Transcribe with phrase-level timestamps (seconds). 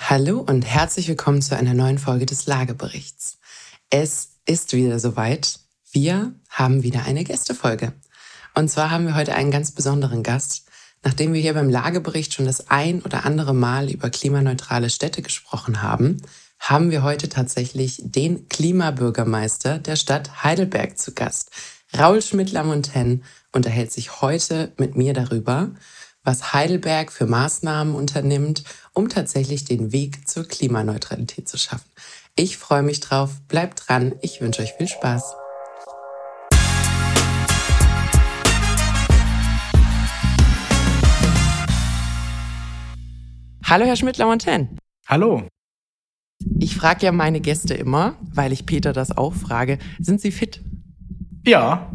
[0.00, 3.38] Hallo und herzlich willkommen zu einer neuen Folge des Lageberichts.
[3.90, 5.58] Es ist wieder soweit.
[5.92, 7.92] Wir haben wieder eine Gästefolge.
[8.54, 10.66] Und zwar haben wir heute einen ganz besonderen Gast.
[11.02, 15.82] Nachdem wir hier beim Lagebericht schon das ein oder andere Mal über klimaneutrale Städte gesprochen
[15.82, 16.22] haben,
[16.58, 21.50] haben wir heute tatsächlich den Klimabürgermeister der Stadt Heidelberg zu Gast.
[21.98, 23.20] Raul Schmidt-Lamontaine
[23.52, 25.70] unterhält sich heute mit mir darüber,
[26.28, 31.90] was Heidelberg für Maßnahmen unternimmt, um tatsächlich den Weg zur Klimaneutralität zu schaffen.
[32.36, 33.40] Ich freue mich drauf.
[33.48, 34.14] Bleibt dran.
[34.20, 35.34] Ich wünsche euch viel Spaß.
[43.64, 44.76] Hallo, Herr Schmidt-Lamontaine.
[45.06, 45.48] Hallo.
[46.60, 50.60] Ich frage ja meine Gäste immer, weil ich Peter das auch frage, sind Sie fit?
[51.46, 51.90] Ja,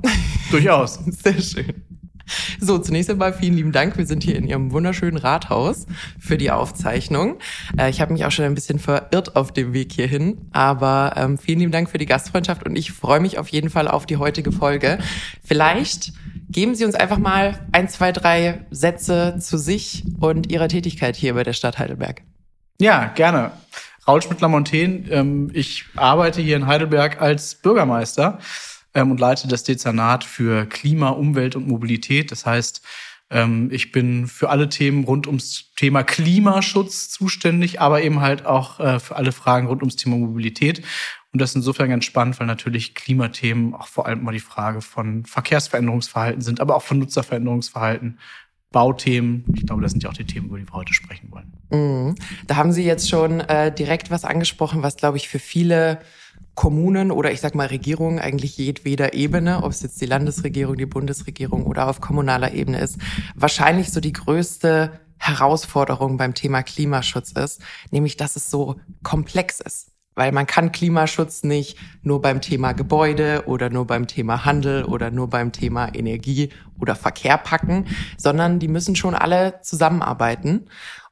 [0.49, 0.95] durchaus.
[1.05, 1.82] Sehr schön.
[2.59, 3.97] So, zunächst einmal vielen lieben Dank.
[3.97, 5.85] Wir sind hier in Ihrem wunderschönen Rathaus
[6.19, 7.39] für die Aufzeichnung.
[7.77, 11.37] Äh, ich habe mich auch schon ein bisschen verirrt auf dem Weg hierhin, aber ähm,
[11.37, 14.17] vielen lieben Dank für die Gastfreundschaft und ich freue mich auf jeden Fall auf die
[14.17, 14.99] heutige Folge.
[15.43, 16.13] Vielleicht
[16.49, 21.33] geben Sie uns einfach mal ein, zwei, drei Sätze zu sich und Ihrer Tätigkeit hier
[21.33, 22.21] bei der Stadt Heidelberg.
[22.79, 23.51] Ja, gerne.
[24.07, 25.09] Raul Schmidt-Lamontaine.
[25.09, 28.39] Ähm, ich arbeite hier in Heidelberg als Bürgermeister
[29.01, 32.31] und leite das Dezernat für Klima, Umwelt und Mobilität.
[32.31, 32.81] Das heißt,
[33.29, 38.79] ähm, ich bin für alle Themen rund ums Thema Klimaschutz zuständig, aber eben halt auch
[38.79, 40.83] äh, für alle Fragen rund ums Thema Mobilität.
[41.31, 44.81] Und das ist insofern ganz spannend, weil natürlich Klimathemen auch vor allem mal die Frage
[44.81, 48.19] von Verkehrsveränderungsverhalten sind, aber auch von Nutzerveränderungsverhalten,
[48.71, 49.45] Bauthemen.
[49.55, 51.53] Ich glaube, das sind ja auch die Themen, über die wir heute sprechen wollen.
[51.71, 52.15] Mhm.
[52.47, 55.99] Da haben Sie jetzt schon äh, direkt was angesprochen, was, glaube ich, für viele
[56.55, 60.85] Kommunen oder ich sag mal Regierungen eigentlich jedweder Ebene, ob es jetzt die Landesregierung, die
[60.85, 62.97] Bundesregierung oder auf kommunaler Ebene ist,
[63.35, 69.89] wahrscheinlich so die größte Herausforderung beim Thema Klimaschutz ist, nämlich dass es so komplex ist.
[70.15, 75.09] Weil man kann Klimaschutz nicht nur beim Thema Gebäude oder nur beim Thema Handel oder
[75.09, 76.49] nur beim Thema Energie
[76.79, 80.67] oder Verkehr packen, sondern die müssen schon alle zusammenarbeiten.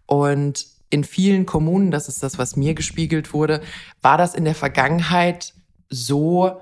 [0.06, 3.62] Und in vielen Kommunen, das ist das, was mir gespiegelt wurde,
[4.02, 5.53] war das in der Vergangenheit
[5.90, 6.62] so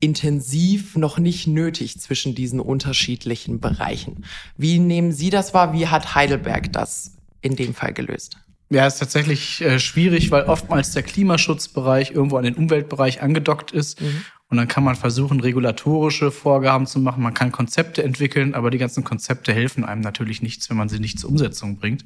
[0.00, 4.24] intensiv noch nicht nötig zwischen diesen unterschiedlichen Bereichen.
[4.56, 5.72] Wie nehmen Sie das wahr?
[5.72, 8.36] Wie hat Heidelberg das in dem Fall gelöst?
[8.70, 14.00] Ja, ist tatsächlich äh, schwierig, weil oftmals der Klimaschutzbereich irgendwo an den Umweltbereich angedockt ist.
[14.00, 14.24] Mhm.
[14.54, 17.24] Und dann kann man versuchen, regulatorische Vorgaben zu machen.
[17.24, 21.00] Man kann Konzepte entwickeln, aber die ganzen Konzepte helfen einem natürlich nichts, wenn man sie
[21.00, 22.04] nicht zur Umsetzung bringt.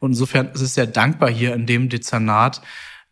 [0.00, 2.60] Und insofern ist es sehr dankbar hier in dem Dezernat,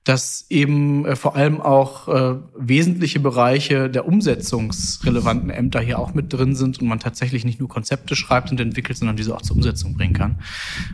[0.05, 6.33] dass eben äh, vor allem auch äh, wesentliche Bereiche der umsetzungsrelevanten Ämter hier auch mit
[6.33, 9.57] drin sind und man tatsächlich nicht nur Konzepte schreibt und entwickelt, sondern diese auch zur
[9.57, 10.37] Umsetzung bringen kann.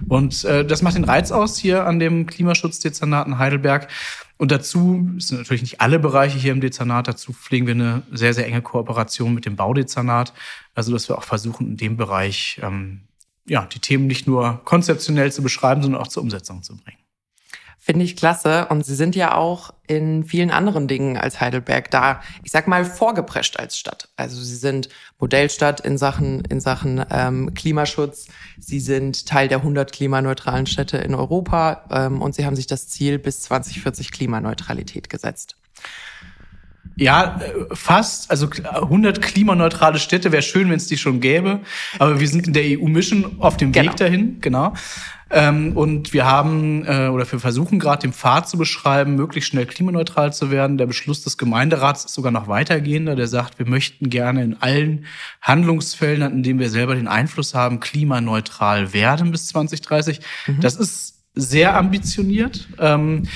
[0.09, 3.89] Und äh, das macht den Reiz aus hier an dem Klimaschutzdezernat in Heidelberg.
[4.39, 8.33] Und dazu sind natürlich nicht alle Bereiche hier im Dezernat, dazu pflegen wir eine sehr,
[8.33, 10.33] sehr enge Kooperation mit dem Baudezernat,
[10.75, 13.01] also dass wir auch versuchen, in dem Bereich ähm,
[13.47, 17.00] ja, die Themen nicht nur konzeptionell zu beschreiben, sondern auch zur Umsetzung zu bringen.
[17.91, 18.69] Finde ich klasse.
[18.69, 22.85] Und Sie sind ja auch in vielen anderen Dingen als Heidelberg da, ich sag mal,
[22.85, 24.11] vorgeprescht als Stadt.
[24.15, 28.29] Also Sie sind Modellstadt in Sachen, in Sachen ähm, Klimaschutz.
[28.61, 31.83] Sie sind Teil der 100 klimaneutralen Städte in Europa.
[31.91, 35.57] Ähm, und Sie haben sich das Ziel bis 2040 Klimaneutralität gesetzt.
[37.01, 37.41] Ja,
[37.73, 38.31] fast.
[38.31, 41.61] Also 100 klimaneutrale Städte wäre schön, wenn es die schon gäbe.
[41.99, 43.91] Aber wir sind in der EU-Mission auf dem genau.
[43.91, 44.75] Weg dahin, genau.
[45.31, 49.65] Ähm, und wir haben äh, oder wir versuchen gerade den Pfad zu beschreiben, möglichst schnell
[49.65, 50.77] klimaneutral zu werden.
[50.77, 53.17] Der Beschluss des Gemeinderats ist sogar noch weitergehender.
[53.17, 55.07] Der sagt, wir möchten gerne in allen
[55.41, 60.21] Handlungsfeldern, in denen wir selber den Einfluss haben, klimaneutral werden bis 2030.
[60.49, 60.61] Mhm.
[60.61, 62.69] Das ist sehr ambitioniert.
[62.79, 63.29] Ähm,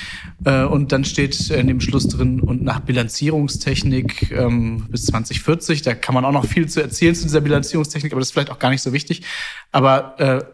[0.44, 5.94] äh, und dann steht in dem Schluss drin, und nach Bilanzierungstechnik ähm, bis 2040, da
[5.94, 8.58] kann man auch noch viel zu erzählen zu dieser Bilanzierungstechnik, aber das ist vielleicht auch
[8.58, 9.22] gar nicht so wichtig.
[9.70, 10.44] Aber äh,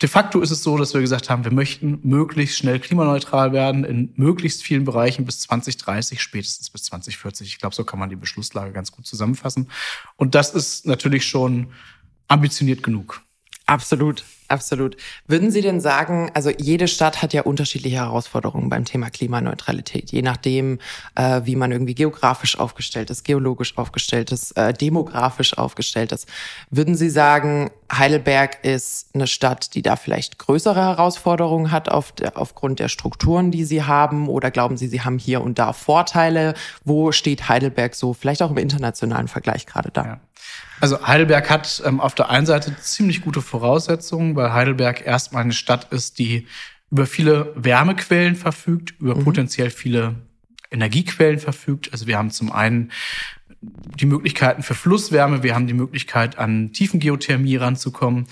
[0.00, 3.84] de facto ist es so, dass wir gesagt haben, wir möchten möglichst schnell klimaneutral werden
[3.84, 7.48] in möglichst vielen Bereichen bis 2030, spätestens bis 2040.
[7.48, 9.68] Ich glaube, so kann man die Beschlusslage ganz gut zusammenfassen.
[10.16, 11.68] Und das ist natürlich schon
[12.28, 13.22] ambitioniert genug.
[13.66, 14.96] Absolut, absolut.
[15.26, 20.22] Würden Sie denn sagen, also jede Stadt hat ja unterschiedliche Herausforderungen beim Thema Klimaneutralität, je
[20.22, 20.78] nachdem,
[21.14, 26.28] äh, wie man irgendwie geografisch aufgestellt ist, geologisch aufgestellt ist, äh, demografisch aufgestellt ist.
[26.70, 32.36] Würden Sie sagen, Heidelberg ist eine Stadt, die da vielleicht größere Herausforderungen hat auf der,
[32.36, 34.28] aufgrund der Strukturen, die Sie haben?
[34.28, 36.54] Oder glauben Sie, Sie haben hier und da Vorteile?
[36.84, 40.04] Wo steht Heidelberg so, vielleicht auch im internationalen Vergleich gerade da?
[40.04, 40.20] Ja.
[40.80, 45.52] Also Heidelberg hat ähm, auf der einen Seite ziemlich gute Voraussetzungen, weil Heidelberg erstmal eine
[45.52, 46.46] Stadt ist, die
[46.90, 49.24] über viele Wärmequellen verfügt, über mhm.
[49.24, 50.16] potenziell viele
[50.70, 51.92] Energiequellen verfügt.
[51.92, 52.92] Also wir haben zum einen
[53.98, 58.26] die Möglichkeiten für Flusswärme, wir haben die Möglichkeit, an Tiefengeothermie ranzukommen,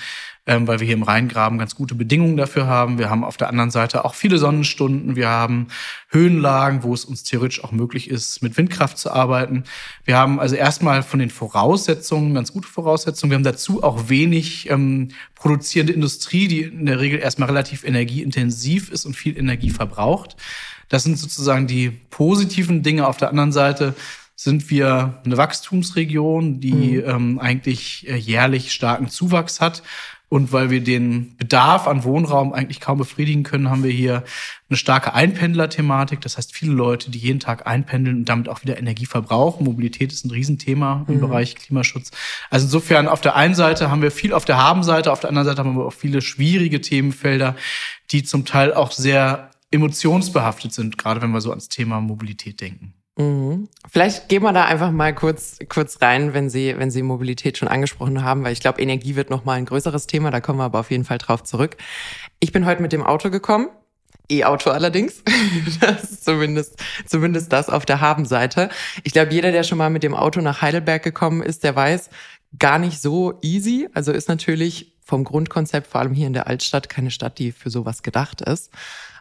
[0.46, 2.98] ähm, weil wir hier im Rheingraben ganz gute Bedingungen dafür haben.
[2.98, 5.16] Wir haben auf der anderen Seite auch viele Sonnenstunden.
[5.16, 5.68] Wir haben
[6.10, 9.64] Höhenlagen, wo es uns theoretisch auch möglich ist, mit Windkraft zu arbeiten.
[10.04, 13.30] Wir haben also erstmal von den Voraussetzungen ganz gute Voraussetzungen.
[13.30, 18.90] Wir haben dazu auch wenig ähm, produzierende Industrie, die in der Regel erstmal relativ energieintensiv
[18.90, 20.36] ist und viel Energie verbraucht.
[20.88, 23.08] Das sind sozusagen die positiven Dinge.
[23.08, 23.94] Auf der anderen Seite
[24.36, 27.02] sind wir eine Wachstumsregion, die mhm.
[27.06, 29.82] ähm, eigentlich äh, jährlich starken Zuwachs hat.
[30.30, 34.24] Und weil wir den Bedarf an Wohnraum eigentlich kaum befriedigen können, haben wir hier
[34.68, 36.20] eine starke Einpendler-Thematik.
[36.22, 39.62] Das heißt, viele Leute, die jeden Tag einpendeln und damit auch wieder Energie verbrauchen.
[39.62, 41.20] Mobilität ist ein Riesenthema im mhm.
[41.20, 42.10] Bereich Klimaschutz.
[42.50, 45.46] Also insofern, auf der einen Seite haben wir viel auf der Habenseite, auf der anderen
[45.46, 47.54] Seite haben wir auch viele schwierige Themenfelder,
[48.10, 52.94] die zum Teil auch sehr emotionsbehaftet sind, gerade wenn wir so ans Thema Mobilität denken.
[53.16, 53.68] Mhm.
[53.90, 57.68] Vielleicht gehen wir da einfach mal kurz, kurz rein, wenn Sie, wenn Sie Mobilität schon
[57.68, 60.80] angesprochen haben, weil ich glaube, Energie wird nochmal ein größeres Thema, da kommen wir aber
[60.80, 61.76] auf jeden Fall drauf zurück.
[62.40, 63.68] Ich bin heute mit dem Auto gekommen.
[64.30, 65.22] E-Auto allerdings.
[65.80, 68.70] Das ist zumindest, zumindest das auf der Habenseite.
[69.02, 72.10] Ich glaube, jeder, der schon mal mit dem Auto nach Heidelberg gekommen ist, der weiß,
[72.58, 73.88] gar nicht so easy.
[73.92, 77.70] Also ist natürlich vom Grundkonzept, vor allem hier in der Altstadt, keine Stadt, die für
[77.70, 78.70] sowas gedacht ist.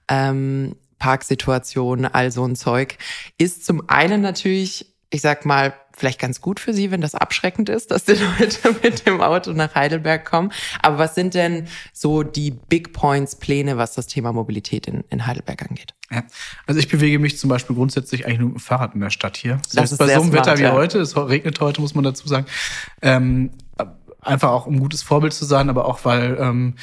[0.07, 2.97] Ähm, Parksituationen, all so ein Zeug,
[3.37, 7.67] ist zum einen natürlich, ich sag mal, vielleicht ganz gut für Sie, wenn das abschreckend
[7.67, 10.53] ist, dass die Leute mit dem Auto nach Heidelberg kommen.
[10.81, 15.27] Aber was sind denn so die Big Points, Pläne, was das Thema Mobilität in, in
[15.27, 15.93] Heidelberg angeht?
[16.09, 16.23] Ja.
[16.67, 19.35] Also ich bewege mich zum Beispiel grundsätzlich eigentlich nur mit dem Fahrrad in der Stadt
[19.35, 19.59] hier.
[19.73, 20.71] Das ist bei so einem smart, Wetter wie ja.
[20.71, 22.45] heute, es regnet heute, muss man dazu sagen.
[23.01, 23.51] Ähm,
[24.21, 26.75] einfach auch um gutes Vorbild zu sein, aber auch weil ähm,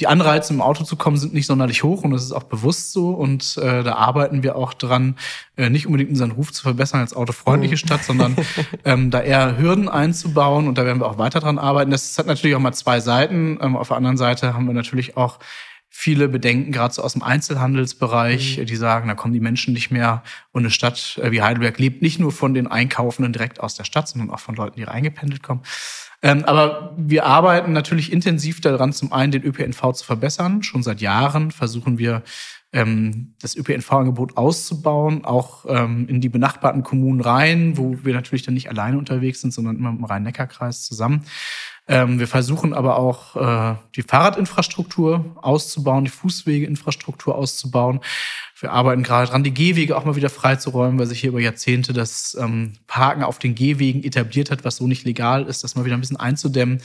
[0.00, 2.92] die Anreize, im Auto zu kommen, sind nicht sonderlich hoch und das ist auch bewusst
[2.92, 3.10] so.
[3.10, 5.16] Und äh, da arbeiten wir auch dran,
[5.56, 7.78] äh, nicht unbedingt unseren Ruf zu verbessern als autofreundliche mhm.
[7.78, 8.36] Stadt, sondern
[8.84, 11.90] ähm, da eher Hürden einzubauen und da werden wir auch weiter dran arbeiten.
[11.90, 13.58] Das hat natürlich auch mal zwei Seiten.
[13.62, 15.38] Ähm, auf der anderen Seite haben wir natürlich auch
[15.88, 18.66] viele Bedenken, gerade so aus dem Einzelhandelsbereich, mhm.
[18.66, 20.22] die sagen, da kommen die Menschen nicht mehr.
[20.52, 24.08] Und eine Stadt wie Heidelberg lebt nicht nur von den Einkaufenden direkt aus der Stadt,
[24.08, 25.62] sondern auch von Leuten, die reingependelt kommen.
[26.22, 30.62] Ähm, aber wir arbeiten natürlich intensiv daran, zum einen den ÖPNV zu verbessern.
[30.62, 32.22] Schon seit Jahren versuchen wir,
[32.72, 38.54] ähm, das ÖPNV-Angebot auszubauen, auch ähm, in die benachbarten Kommunen rein, wo wir natürlich dann
[38.54, 41.24] nicht alleine unterwegs sind, sondern immer im Rhein-Neckar-Kreis zusammen.
[41.88, 48.00] Ähm, wir versuchen aber auch äh, die Fahrradinfrastruktur auszubauen, die Fußwegeinfrastruktur auszubauen.
[48.58, 51.92] Wir arbeiten gerade dran, die Gehwege auch mal wieder freizuräumen, weil sich hier über Jahrzehnte
[51.92, 55.84] das ähm, Parken auf den Gehwegen etabliert hat, was so nicht legal ist, das mal
[55.84, 56.82] wieder ein bisschen einzudämmen.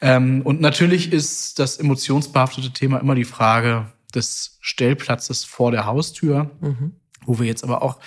[0.00, 6.50] Ähm, und natürlich ist das emotionsbehaftete Thema immer die Frage des Stellplatzes vor der Haustür.
[6.60, 6.92] Mhm
[7.26, 7.98] wo wir jetzt aber auch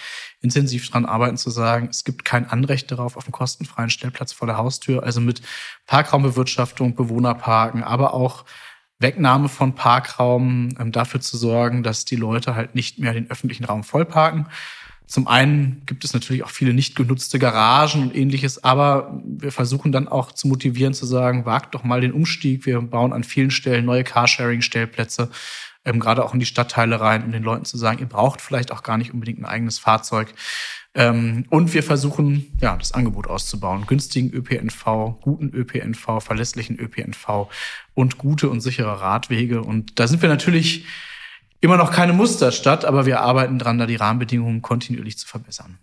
[0.46, 4.48] intensiv dran arbeiten zu sagen, es gibt kein Anrecht darauf auf einen kostenfreien Stellplatz vor
[4.48, 5.42] der Haustür, also mit
[5.88, 8.46] Parkraumbewirtschaftung, Bewohnerparken, aber auch
[9.00, 13.66] Wegnahme von Parkraum, ähm, dafür zu sorgen, dass die Leute halt nicht mehr den öffentlichen
[13.66, 14.46] Raum vollparken.
[15.08, 19.92] Zum einen gibt es natürlich auch viele nicht genutzte Garagen und ähnliches, aber wir versuchen
[19.92, 22.66] dann auch zu motivieren, zu sagen, wagt doch mal den Umstieg.
[22.66, 25.30] Wir bauen an vielen Stellen neue Carsharing-Stellplätze
[25.86, 28.72] ähm, gerade auch in die Stadtteile rein, um den Leuten zu sagen, ihr braucht vielleicht
[28.72, 30.34] auch gar nicht unbedingt ein eigenes Fahrzeug.
[30.96, 33.86] Ähm, und wir versuchen, ja, das Angebot auszubauen.
[33.86, 37.50] Günstigen ÖPNV, guten ÖPNV, verlässlichen ÖPNV
[37.94, 39.62] und gute und sichere Radwege.
[39.62, 40.86] Und da sind wir natürlich
[41.62, 45.78] immer noch keine Musterstadt, aber wir arbeiten dran, da die Rahmenbedingungen kontinuierlich zu verbessern.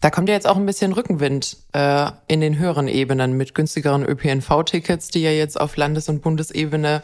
[0.00, 4.04] Da kommt ja jetzt auch ein bisschen Rückenwind äh, in den höheren Ebenen mit günstigeren
[4.04, 7.02] ÖPNV-Tickets, die ja jetzt auf Landes- und Bundesebene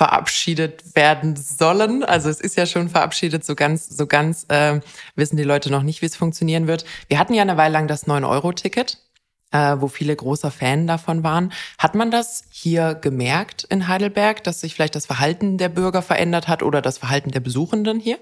[0.00, 2.04] verabschiedet werden sollen.
[2.04, 4.80] Also es ist ja schon verabschiedet, so ganz, so ganz äh,
[5.14, 6.84] wissen die Leute noch nicht, wie es funktionieren wird.
[7.08, 8.98] Wir hatten ja eine Weile lang das 9-Euro-Ticket,
[9.52, 11.52] äh, wo viele großer Fan davon waren.
[11.76, 16.48] Hat man das hier gemerkt in Heidelberg, dass sich vielleicht das Verhalten der Bürger verändert
[16.48, 18.18] hat oder das Verhalten der Besuchenden hier?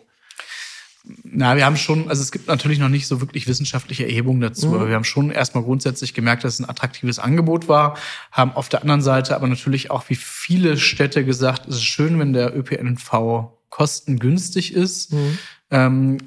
[1.24, 4.68] Na, wir haben schon, also es gibt natürlich noch nicht so wirklich wissenschaftliche Erhebungen dazu,
[4.68, 4.74] mhm.
[4.74, 7.96] aber wir haben schon erstmal grundsätzlich gemerkt, dass es ein attraktives Angebot war,
[8.32, 12.18] haben auf der anderen Seite aber natürlich auch wie viele Städte gesagt, es ist schön,
[12.18, 15.12] wenn der ÖPNV kostengünstig ist.
[15.12, 15.38] Mhm.
[15.70, 16.18] Ähm,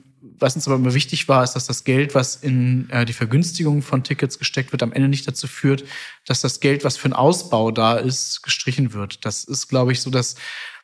[0.41, 3.83] was uns aber immer wichtig war, ist, dass das Geld, was in äh, die Vergünstigung
[3.83, 5.83] von Tickets gesteckt wird, am Ende nicht dazu führt,
[6.25, 9.23] dass das Geld, was für einen Ausbau da ist, gestrichen wird.
[9.25, 10.35] Das ist, glaube ich, so das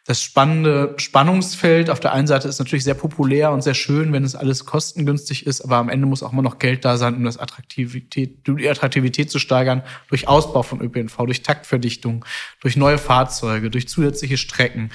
[0.08, 1.90] das spannende Spannungsfeld.
[1.90, 5.46] Auf der einen Seite ist natürlich sehr populär und sehr schön, wenn es alles kostengünstig
[5.46, 8.70] ist, aber am Ende muss auch immer noch Geld da sein, um das Attraktivität, die
[8.70, 12.24] Attraktivität zu steigern durch Ausbau von ÖPNV, durch Taktverdichtung,
[12.62, 14.92] durch neue Fahrzeuge, durch zusätzliche Strecken.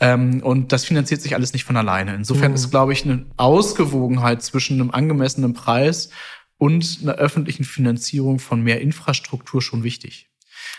[0.00, 2.16] Ähm, und das finanziert sich alles nicht von alleine.
[2.16, 2.56] Insofern mhm.
[2.56, 6.10] ist, glaube ich, eine Ausgewogenheit zwischen einem angemessenen Preis
[6.56, 10.32] und einer öffentlichen Finanzierung von mehr Infrastruktur schon wichtig.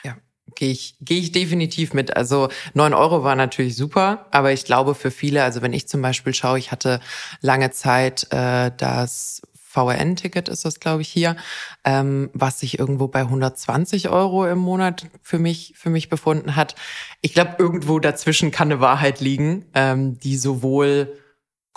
[0.04, 0.18] Ja.
[0.60, 2.18] Gehe ich, gehe ich definitiv mit.
[2.18, 6.02] Also neun Euro war natürlich super, aber ich glaube für viele, also wenn ich zum
[6.02, 7.00] Beispiel schaue, ich hatte
[7.40, 11.38] lange Zeit äh, das VRN-Ticket ist das, glaube ich, hier,
[11.86, 16.76] ähm, was sich irgendwo bei 120 Euro im Monat für mich, für mich befunden hat.
[17.22, 21.16] Ich glaube, irgendwo dazwischen kann eine Wahrheit liegen, ähm, die sowohl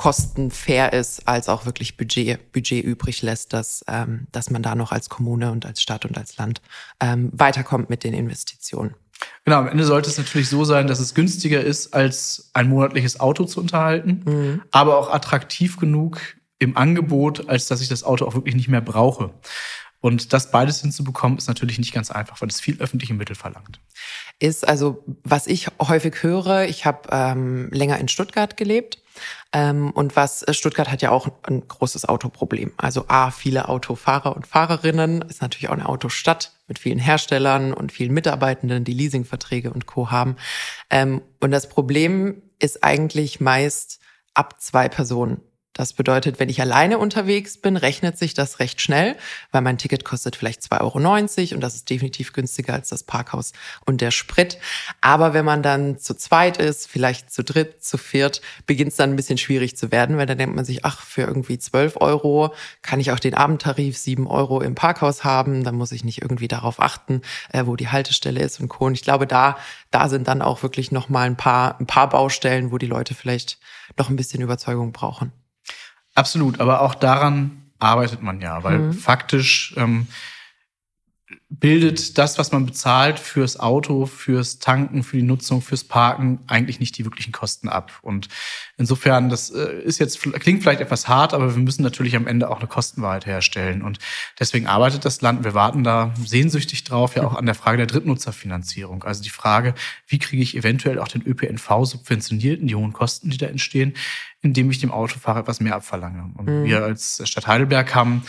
[0.03, 4.91] kostenfair ist, als auch wirklich Budget, Budget übrig lässt, dass, ähm, dass man da noch
[4.91, 6.61] als Kommune und als Stadt und als Land
[6.99, 8.97] ähm, weiterkommt mit den Investitionen.
[9.45, 13.21] Genau, am Ende sollte es natürlich so sein, dass es günstiger ist, als ein monatliches
[13.21, 14.63] Auto zu unterhalten, mhm.
[14.73, 16.21] aber auch attraktiv genug,
[16.59, 19.31] im Angebot, als dass ich das Auto auch wirklich nicht mehr brauche.
[20.01, 23.79] Und das beides hinzubekommen, ist natürlich nicht ganz einfach, weil es viel öffentliche Mittel verlangt.
[24.41, 28.99] Ist also, was ich häufig höre, ich habe ähm, länger in Stuttgart gelebt.
[29.53, 32.73] Ähm, und was äh, Stuttgart hat ja auch ein großes Autoproblem.
[32.77, 37.93] Also A, viele Autofahrer und Fahrerinnen, ist natürlich auch eine Autostadt mit vielen Herstellern und
[37.93, 40.11] vielen Mitarbeitenden, die Leasingverträge und Co.
[40.11, 40.37] haben.
[40.89, 44.01] Ähm, und das Problem ist eigentlich meist
[44.35, 45.41] ab zwei Personen.
[45.75, 49.17] Das bedeutet, wenn ich alleine unterwegs bin, rechnet sich das recht schnell,
[49.53, 53.53] weil mein Ticket kostet vielleicht 2,90 Euro und das ist definitiv günstiger als das Parkhaus
[53.87, 54.59] und der Sprit.
[55.01, 59.11] Aber wenn man dann zu zweit ist, vielleicht zu dritt, zu viert, beginnt es dann
[59.11, 62.53] ein bisschen schwierig zu werden, weil dann denkt man sich, ach, für irgendwie 12 Euro
[62.83, 66.49] kann ich auch den Abendtarif 7 Euro im Parkhaus haben, dann muss ich nicht irgendwie
[66.49, 68.87] darauf achten, äh, wo die Haltestelle ist und Co.
[68.87, 69.57] Und ich glaube, da,
[69.91, 73.59] da sind dann auch wirklich nochmal ein paar, ein paar Baustellen, wo die Leute vielleicht
[73.97, 75.33] noch ein bisschen Überzeugung brauchen.
[76.15, 78.93] Absolut, aber auch daran arbeitet man ja, weil mhm.
[78.93, 80.07] faktisch ähm,
[81.49, 86.81] bildet das, was man bezahlt fürs Auto, fürs Tanken, für die Nutzung, fürs Parken eigentlich
[86.81, 87.93] nicht die wirklichen Kosten ab.
[88.03, 88.29] Und
[88.79, 92.51] insofern, das äh, ist jetzt klingt vielleicht etwas hart, aber wir müssen natürlich am Ende
[92.51, 93.83] auch eine Kostenwahrheit herstellen.
[93.83, 93.99] Und
[94.41, 95.45] deswegen arbeitet das Land.
[95.45, 99.05] Wir warten da sehnsüchtig drauf, ja auch an der Frage der Drittnutzerfinanzierung.
[99.05, 99.75] Also die Frage,
[100.07, 103.95] wie kriege ich eventuell auch den ÖPNV subventioniert in die hohen Kosten, die da entstehen,
[104.41, 106.33] indem ich dem Autofahrer etwas mehr abverlange.
[106.35, 106.65] Und mhm.
[106.65, 108.23] wir als Stadt Heidelberg haben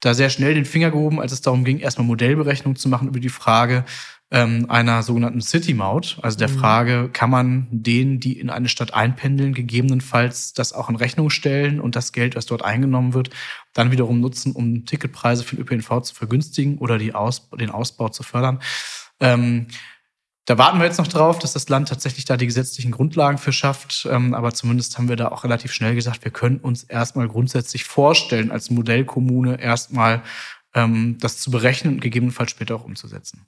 [0.00, 3.20] da sehr schnell den Finger gehoben, als es darum ging, erstmal Modellberechnung zu machen über
[3.20, 3.84] die Frage
[4.32, 6.58] ähm, einer sogenannten City-Maut, also der mhm.
[6.58, 11.80] Frage, kann man denen, die in eine Stadt einpendeln, gegebenenfalls das auch in Rechnung stellen
[11.80, 13.30] und das Geld, was dort eingenommen wird,
[13.72, 18.08] dann wiederum nutzen, um Ticketpreise für den ÖPNV zu vergünstigen oder die Aus den Ausbau
[18.08, 18.60] zu fördern.
[19.18, 19.66] Ähm,
[20.46, 23.52] da warten wir jetzt noch drauf, dass das Land tatsächlich da die gesetzlichen Grundlagen für
[23.52, 24.08] schafft.
[24.10, 27.84] Ähm, aber zumindest haben wir da auch relativ schnell gesagt, wir können uns erstmal grundsätzlich
[27.84, 30.22] vorstellen, als Modellkommune erstmal
[30.74, 33.46] ähm, das zu berechnen und gegebenenfalls später auch umzusetzen.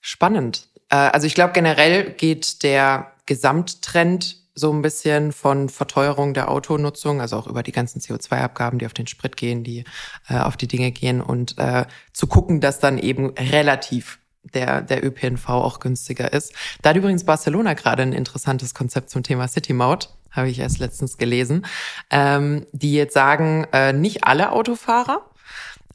[0.00, 0.68] Spannend.
[0.88, 7.20] Äh, also ich glaube, generell geht der Gesamttrend so ein bisschen von Verteuerung der Autonutzung,
[7.20, 9.84] also auch über die ganzen CO2-Abgaben, die auf den Sprit gehen, die
[10.28, 15.04] äh, auf die Dinge gehen und äh, zu gucken, dass dann eben relativ der, der
[15.04, 16.54] ÖPNV auch günstiger ist.
[16.82, 20.78] Da hat übrigens Barcelona gerade ein interessantes Konzept zum Thema City Maut, habe ich erst
[20.78, 21.66] letztens gelesen,
[22.10, 25.26] ähm, die jetzt sagen, äh, nicht alle Autofahrer,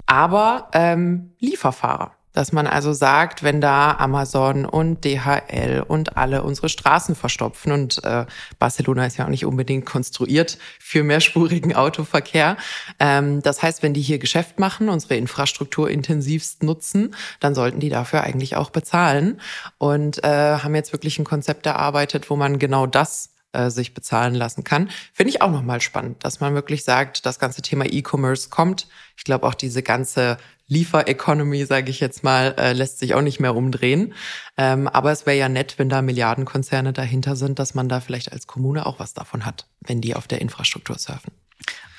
[0.06, 2.12] aber ähm, Lieferfahrer.
[2.36, 8.04] Dass man also sagt, wenn da Amazon und DHL und alle unsere Straßen verstopfen und
[8.04, 8.25] äh,
[8.60, 12.58] Barcelona ist ja auch nicht unbedingt konstruiert für mehrspurigen Autoverkehr.
[13.00, 17.89] Ähm, das heißt, wenn die hier Geschäft machen, unsere Infrastruktur intensivst nutzen, dann sollten die
[17.89, 19.39] dafür eigentlich auch bezahlen
[19.77, 24.36] und äh, haben jetzt wirklich ein Konzept erarbeitet, wo man genau das äh, sich bezahlen
[24.36, 24.89] lassen kann.
[25.13, 28.88] Finde ich auch nochmal spannend, dass man wirklich sagt, das ganze Thema E-Commerce kommt.
[29.15, 33.39] Ich glaube auch diese ganze Liefer-Economy, sage ich jetzt mal, äh, lässt sich auch nicht
[33.39, 34.13] mehr umdrehen.
[34.57, 38.31] Ähm, aber es wäre ja nett, wenn da Milliardenkonzerne dahinter sind, dass man da vielleicht
[38.31, 41.31] als Kommune auch was davon hat, wenn die auf der Infrastruktur surfen.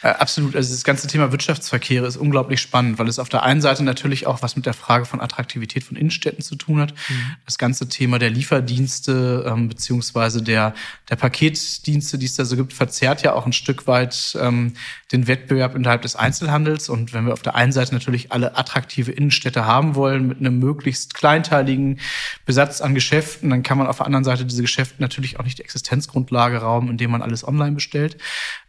[0.07, 0.55] Äh, absolut.
[0.55, 4.27] Also das ganze Thema Wirtschaftsverkehre ist unglaublich spannend, weil es auf der einen Seite natürlich
[4.27, 6.95] auch was mit der Frage von Attraktivität von Innenstädten zu tun hat.
[7.09, 7.37] Mhm.
[7.45, 10.75] Das ganze Thema der Lieferdienste ähm, beziehungsweise der,
[11.11, 14.75] der Paketdienste, die es da so gibt, verzerrt ja auch ein Stück weit ähm,
[15.11, 16.89] den Wettbewerb innerhalb des Einzelhandels.
[16.89, 20.61] Und wenn wir auf der einen Seite natürlich alle attraktive Innenstädte haben wollen mit einem
[20.61, 21.99] möglichst kleinteiligen
[22.45, 25.59] Besatz an Geschäften, dann kann man auf der anderen Seite diese Geschäfte natürlich auch nicht
[25.59, 28.19] die Existenzgrundlage rauben, indem man alles online bestellt.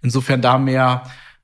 [0.01, 1.03] Insofern da mehr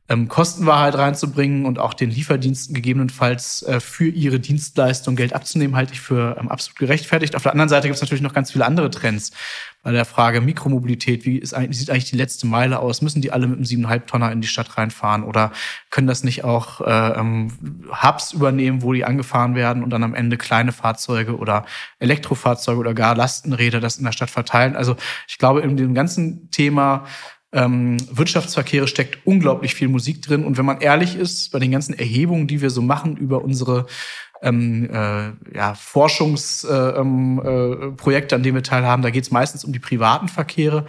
[0.10, 5.94] ähm, Kostenwahrheit reinzubringen und auch den Lieferdiensten gegebenenfalls äh, für ihre Dienstleistung Geld abzunehmen, halte
[5.94, 7.36] ich für ähm, absolut gerechtfertigt.
[7.38, 9.32] Auf der anderen Seite gibt es natürlich noch ganz viele andere Trends.
[9.82, 13.02] Bei der Frage Mikromobilität, wie, ist eigentlich, sieht eigentlich die letzte Meile aus?
[13.02, 15.52] Müssen die alle mit einem 7,5 Tonner in die Stadt reinfahren oder
[15.90, 17.52] können das nicht auch äh, ähm,
[18.02, 21.66] Hubs übernehmen, wo die angefahren werden und dann am Ende kleine Fahrzeuge oder
[22.00, 24.76] Elektrofahrzeuge oder gar Lastenräder das in der Stadt verteilen?
[24.76, 27.06] Also ich glaube, in dem ganzen Thema
[27.54, 30.44] ähm, Wirtschaftsverkehre steckt unglaublich viel Musik drin.
[30.44, 33.86] Und wenn man ehrlich ist, bei den ganzen Erhebungen, die wir so machen über unsere
[34.42, 39.64] ähm, äh, ja, Forschungsprojekte, äh, ähm, äh, an denen wir teilhaben, da geht es meistens
[39.64, 40.86] um die privaten Verkehre.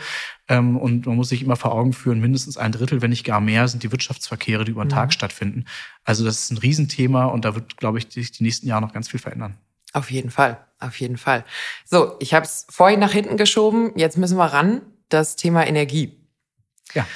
[0.49, 3.40] Ähm, und man muss sich immer vor Augen führen, mindestens ein Drittel, wenn nicht gar
[3.40, 4.94] mehr, sind die Wirtschaftsverkehre, die über den mhm.
[4.94, 5.66] Tag stattfinden.
[6.02, 8.92] Also das ist ein Riesenthema und da wird, glaube ich, sich die nächsten Jahre noch
[8.92, 9.56] ganz viel verändern.
[9.92, 11.44] Auf jeden Fall, auf jeden Fall.
[11.85, 16.24] So, ich habe es vorhin nach hinten geschoben, jetzt müssen wir ran, das Thema Energie.
[16.93, 17.07] Ja.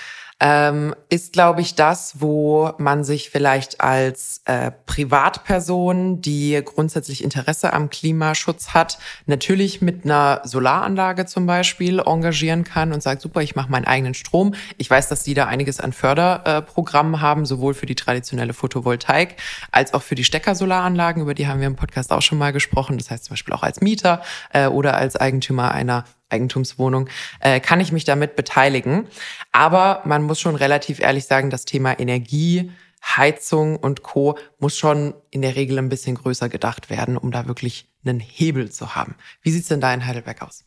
[0.41, 7.73] Ähm, ist, glaube ich, das, wo man sich vielleicht als äh, Privatperson, die grundsätzlich Interesse
[7.73, 13.57] am Klimaschutz hat, natürlich mit einer Solaranlage zum Beispiel engagieren kann und sagt, super, ich
[13.57, 14.55] mache meinen eigenen Strom.
[14.77, 19.35] Ich weiß, dass Sie da einiges an Förderprogrammen äh, haben, sowohl für die traditionelle Photovoltaik
[19.73, 22.97] als auch für die Steckersolaranlagen, über die haben wir im Podcast auch schon mal gesprochen.
[22.97, 24.23] Das heißt zum Beispiel auch als Mieter
[24.53, 27.09] äh, oder als Eigentümer einer Eigentumswohnung,
[27.41, 29.07] äh, kann ich mich damit beteiligen.
[29.53, 32.71] Aber man muss schon relativ ehrlich sagen, das Thema Energie,
[33.03, 34.39] Heizung und Co.
[34.59, 38.71] muss schon in der Regel ein bisschen größer gedacht werden, um da wirklich einen Hebel
[38.71, 39.15] zu haben.
[39.43, 40.65] Wie sieht's denn da in Heidelberg aus?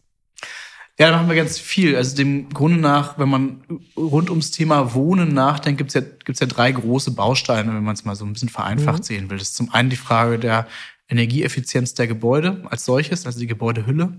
[1.00, 1.96] Ja, da machen wir ganz viel.
[1.96, 3.64] Also dem Grunde nach, wenn man
[3.98, 8.06] rund ums Thema Wohnen nachdenkt, gibt's ja, gibt's ja drei große Bausteine, wenn man es
[8.06, 9.04] mal so ein bisschen vereinfacht mhm.
[9.04, 9.38] sehen will.
[9.38, 10.68] Das ist zum einen die Frage der
[11.10, 14.18] Energieeffizienz der Gebäude als solches, also die Gebäudehülle.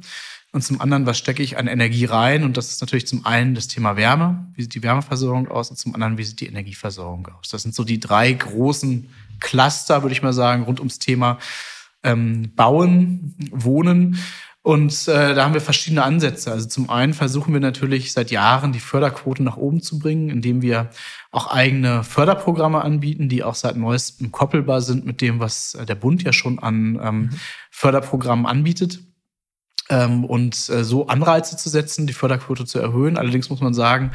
[0.54, 2.44] Und zum anderen, was stecke ich an Energie rein?
[2.44, 4.46] Und das ist natürlich zum einen das Thema Wärme.
[4.54, 5.70] Wie sieht die Wärmeversorgung aus?
[5.70, 7.48] Und zum anderen, wie sieht die Energieversorgung aus?
[7.48, 9.08] Das sind so die drei großen
[9.40, 11.38] Cluster, würde ich mal sagen, rund ums Thema
[12.02, 14.18] ähm, Bauen, Wohnen.
[14.60, 16.52] Und äh, da haben wir verschiedene Ansätze.
[16.52, 20.60] Also zum einen versuchen wir natürlich seit Jahren die Förderquote nach oben zu bringen, indem
[20.60, 20.90] wir
[21.30, 26.22] auch eigene Förderprogramme anbieten, die auch seit neuestem koppelbar sind mit dem, was der Bund
[26.22, 27.30] ja schon an ähm, mhm.
[27.70, 29.00] Förderprogrammen anbietet
[29.92, 33.18] ähm, und äh, so Anreize zu setzen, die Förderquote zu erhöhen.
[33.18, 34.12] Allerdings muss man sagen,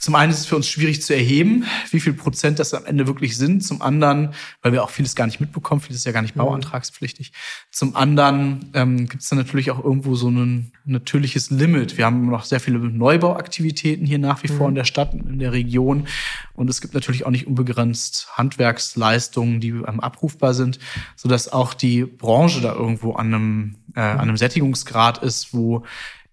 [0.00, 3.06] zum einen ist es für uns schwierig zu erheben, wie viel Prozent das am Ende
[3.06, 3.62] wirklich sind.
[3.62, 4.30] Zum anderen,
[4.62, 6.40] weil wir auch vieles gar nicht mitbekommen, vieles ist ja gar nicht mhm.
[6.40, 7.32] bauantragspflichtig.
[7.70, 11.98] Zum anderen ähm, gibt es dann natürlich auch irgendwo so ein natürliches Limit.
[11.98, 14.70] Wir haben noch sehr viele Neubauaktivitäten hier nach wie vor mhm.
[14.70, 16.06] in der Stadt, in der Region.
[16.54, 20.78] Und es gibt natürlich auch nicht unbegrenzt Handwerksleistungen, die abrufbar sind,
[21.16, 25.84] sodass auch die Branche da irgendwo an einem, äh, an einem Sättigungsgrad ist, wo,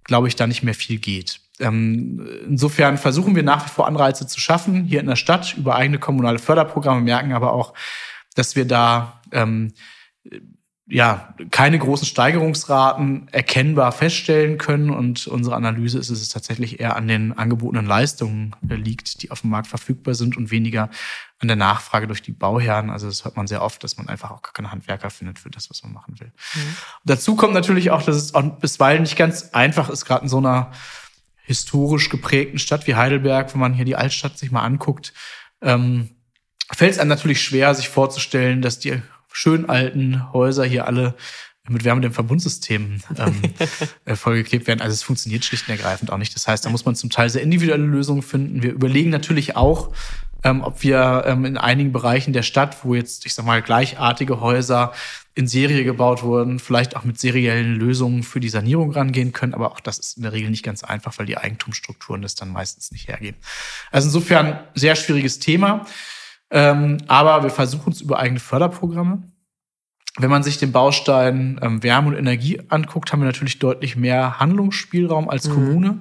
[0.04, 1.42] glaube ich, da nicht mehr viel geht.
[1.60, 5.76] Ähm, insofern versuchen wir nach wie vor Anreize zu schaffen hier in der Stadt über
[5.76, 7.74] eigene kommunale Förderprogramme, merken aber auch,
[8.36, 9.74] dass wir da ähm,
[10.88, 16.96] ja keine großen Steigerungsraten erkennbar feststellen können und unsere Analyse ist, dass es tatsächlich eher
[16.96, 20.90] an den angebotenen Leistungen äh, liegt, die auf dem Markt verfügbar sind und weniger
[21.40, 22.90] an der Nachfrage durch die Bauherren.
[22.90, 25.50] Also das hört man sehr oft, dass man einfach auch gar keine Handwerker findet für
[25.50, 26.32] das, was man machen will.
[26.56, 26.76] Mhm.
[27.06, 30.38] Dazu kommt natürlich auch, dass es auch bisweilen nicht ganz einfach ist, gerade in so
[30.38, 30.72] einer
[31.44, 35.14] historisch geprägten Stadt wie Heidelberg, wenn man hier die Altstadt sich mal anguckt,
[35.62, 36.10] ähm,
[36.72, 41.16] fällt es einem natürlich schwer, sich vorzustellen, dass die schön alten Häuser hier alle
[41.70, 43.42] mit wärmendem Verbundsystem ähm,
[44.06, 44.82] äh, vollgeklebt werden.
[44.82, 46.34] Also es funktioniert schlicht und ergreifend auch nicht.
[46.36, 48.64] Das heißt, da muss man zum Teil sehr individuelle Lösungen finden.
[48.64, 49.92] Wir überlegen natürlich auch,
[50.44, 54.42] ähm, ob wir ähm, in einigen Bereichen der Stadt, wo jetzt, ich sag mal, gleichartige
[54.42, 54.92] Häuser
[55.36, 59.54] in Serie gebaut wurden, vielleicht auch mit seriellen Lösungen für die Sanierung rangehen können.
[59.54, 62.50] Aber auch das ist in der Regel nicht ganz einfach, weil die Eigentumsstrukturen das dann
[62.50, 63.38] meistens nicht hergeben.
[63.92, 65.86] Also insofern sehr schwieriges Thema.
[66.52, 69.24] Ähm, aber wir versuchen es über eigene Förderprogramme.
[70.18, 74.40] Wenn man sich den Baustein ähm, Wärme und Energie anguckt, haben wir natürlich deutlich mehr
[74.40, 75.54] Handlungsspielraum als mhm.
[75.54, 76.00] Kommune.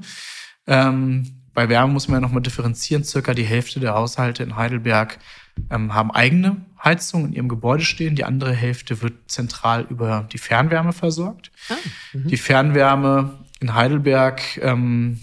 [0.67, 3.05] Ähm, bei Wärme muss man ja nochmal differenzieren.
[3.05, 5.19] Circa die Hälfte der Haushalte in Heidelberg
[5.71, 8.17] ähm, haben eigene Heizung in ihrem Gebäude stehen.
[8.17, 11.53] Die andere Hälfte wird zentral über die Fernwärme versorgt.
[11.69, 11.75] Ah,
[12.13, 12.29] mhm.
[12.29, 15.21] die Fernwärme in Heidelberg ähm,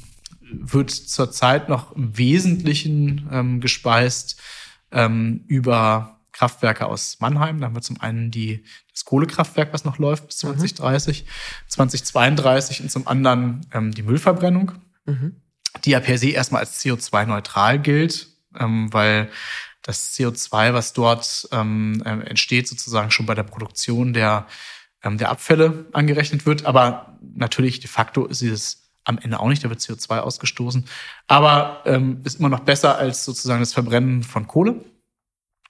[0.49, 4.39] wird zurzeit noch im Wesentlichen ähm, gespeist
[4.91, 7.59] ähm, über Kraftwerke aus Mannheim.
[7.59, 11.27] Da haben wir zum einen die, das Kohlekraftwerk, was noch läuft bis 2030, mhm.
[11.67, 14.73] 2032 und zum anderen ähm, die Müllverbrennung,
[15.05, 15.35] mhm.
[15.83, 19.29] die ja per se erstmal als CO2-neutral gilt, ähm, weil
[19.81, 24.45] das CO2, was dort ähm, äh, entsteht, sozusagen schon bei der Produktion der,
[25.01, 26.65] ähm, der Abfälle angerechnet wird.
[26.65, 30.85] Aber natürlich de facto ist dieses am Ende auch nicht, da wird CO2 ausgestoßen.
[31.27, 34.83] Aber ähm, ist immer noch besser als sozusagen das Verbrennen von Kohle.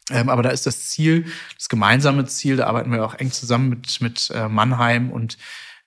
[0.10, 3.69] Ähm, aber da ist das Ziel, das gemeinsame Ziel, da arbeiten wir auch eng zusammen
[3.69, 5.38] mit, mit äh, Mannheim und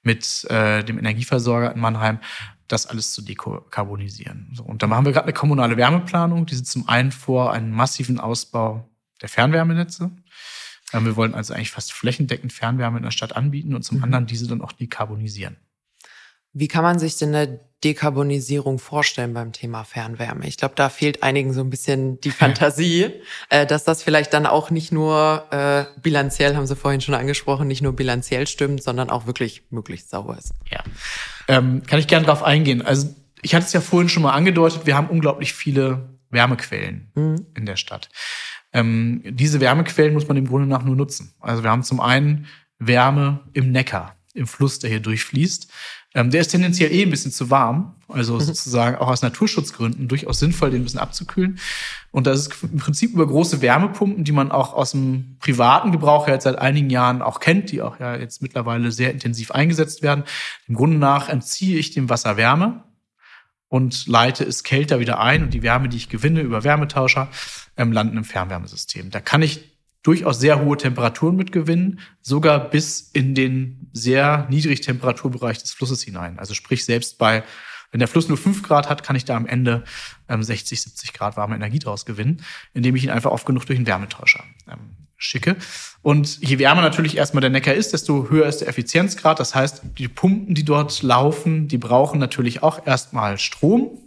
[0.02, 2.20] mit äh, dem Energieversorger in Mannheim,
[2.68, 4.50] das alles zu dekarbonisieren.
[4.54, 7.72] So, und da machen wir gerade eine kommunale Wärmeplanung, die sieht zum einen vor einen
[7.72, 8.88] massiven Ausbau
[9.22, 10.10] der Fernwärmenetze.
[10.92, 14.04] Ähm, wir wollen also eigentlich fast flächendeckend Fernwärme in der Stadt anbieten und zum mhm.
[14.04, 15.56] anderen diese dann auch dekarbonisieren.
[16.52, 20.46] Wie kann man sich denn eine Dekarbonisierung vorstellen beim Thema Fernwärme?
[20.46, 23.10] Ich glaube, da fehlt einigen so ein bisschen die Fantasie,
[23.48, 27.68] äh, dass das vielleicht dann auch nicht nur äh, bilanziell, haben Sie vorhin schon angesprochen,
[27.68, 30.52] nicht nur bilanziell stimmt, sondern auch wirklich möglichst sauber ist.
[30.70, 30.82] Ja,
[31.48, 32.82] ähm, kann ich gerne drauf eingehen.
[32.82, 37.46] Also ich hatte es ja vorhin schon mal angedeutet, wir haben unglaublich viele Wärmequellen mhm.
[37.56, 38.08] in der Stadt.
[38.72, 41.34] Ähm, diese Wärmequellen muss man im Grunde nach nur nutzen.
[41.40, 42.46] Also wir haben zum einen
[42.78, 45.72] Wärme im Neckar, im Fluss, der hier durchfließt.
[46.12, 48.40] Ähm, der ist tendenziell eh ein bisschen zu warm, also mhm.
[48.40, 51.60] sozusagen auch aus Naturschutzgründen durchaus sinnvoll, den ein bisschen abzukühlen.
[52.10, 56.26] Und das ist im Prinzip über große Wärmepumpen, die man auch aus dem privaten Gebrauch
[56.26, 60.02] ja jetzt seit einigen Jahren auch kennt, die auch ja jetzt mittlerweile sehr intensiv eingesetzt
[60.02, 60.24] werden.
[60.66, 62.82] Im Grunde nach entziehe ich dem Wasser Wärme
[63.68, 67.28] und leite es kälter wieder ein und die Wärme, die ich gewinne über Wärmetauscher,
[67.76, 69.10] ähm, landen im Fernwärmesystem.
[69.10, 69.70] Da kann ich
[70.02, 76.38] durchaus sehr hohe Temperaturen mitgewinnen, sogar bis in den sehr niedrigen Temperaturbereich des Flusses hinein.
[76.38, 77.44] Also sprich, selbst bei,
[77.90, 79.84] wenn der Fluss nur fünf Grad hat, kann ich da am Ende
[80.28, 83.78] ähm, 60, 70 Grad warme Energie draus gewinnen, indem ich ihn einfach oft genug durch
[83.78, 85.56] einen Wärmetauscher ähm, schicke.
[86.00, 89.38] Und je wärmer natürlich erstmal der Neckar ist, desto höher ist der Effizienzgrad.
[89.38, 93.98] Das heißt, die Pumpen, die dort laufen, die brauchen natürlich auch erstmal Strom.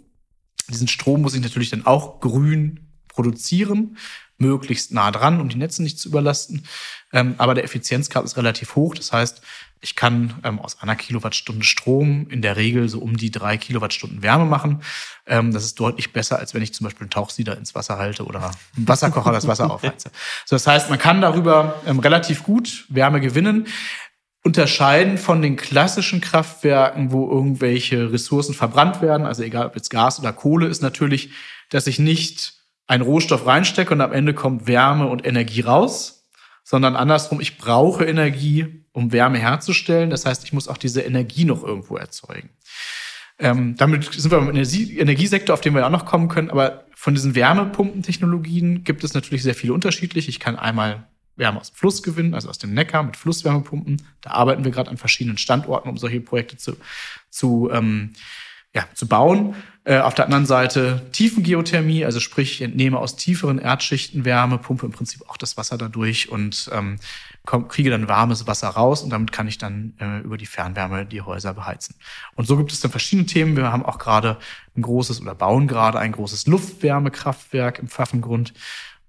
[0.68, 3.96] Diesen Strom muss ich natürlich dann auch grün produzieren
[4.38, 6.64] möglichst nah dran, um die Netze nicht zu überlasten.
[7.12, 8.94] Ähm, aber der Effizienzgrad ist relativ hoch.
[8.94, 9.42] Das heißt,
[9.80, 14.22] ich kann ähm, aus einer Kilowattstunde Strom in der Regel so um die drei Kilowattstunden
[14.22, 14.82] Wärme machen.
[15.26, 18.24] Ähm, das ist deutlich besser, als wenn ich zum Beispiel einen Tauchsieder ins Wasser halte
[18.24, 20.10] oder einen Wasserkocher das Wasser aufheize.
[20.46, 23.66] So, das heißt, man kann darüber ähm, relativ gut Wärme gewinnen
[24.44, 30.20] unterscheiden von den klassischen Kraftwerken, wo irgendwelche Ressourcen verbrannt werden, also egal ob jetzt Gas
[30.20, 31.30] oder Kohle, ist natürlich,
[31.70, 32.52] dass ich nicht
[32.86, 36.28] einen Rohstoff reinstecke und am Ende kommt Wärme und Energie raus,
[36.62, 40.10] sondern andersrum, ich brauche Energie, um Wärme herzustellen.
[40.10, 42.50] Das heißt, ich muss auch diese Energie noch irgendwo erzeugen.
[43.38, 46.50] Ähm, damit sind wir im Energiesektor, auf den wir auch noch kommen können.
[46.50, 50.30] Aber von diesen Wärmepumpentechnologien gibt es natürlich sehr viele unterschiedliche.
[50.30, 54.00] Ich kann einmal Wärme aus dem Fluss gewinnen, also aus dem Neckar mit Flusswärmepumpen.
[54.20, 56.76] Da arbeiten wir gerade an verschiedenen Standorten, um solche Projekte zu,
[57.28, 58.12] zu ähm,
[58.74, 59.54] ja, zu bauen.
[59.86, 64.86] Äh, auf der anderen Seite Tiefengeothermie, also sprich, ich entnehme aus tieferen Erdschichten Wärme, pumpe
[64.86, 66.96] im Prinzip auch das Wasser dadurch und ähm,
[67.44, 71.04] komm, kriege dann warmes Wasser raus und damit kann ich dann äh, über die Fernwärme
[71.04, 71.96] die Häuser beheizen.
[72.34, 73.56] Und so gibt es dann verschiedene Themen.
[73.56, 74.38] Wir haben auch gerade
[74.74, 78.54] ein großes oder bauen gerade ein großes Luftwärmekraftwerk im Pfaffengrund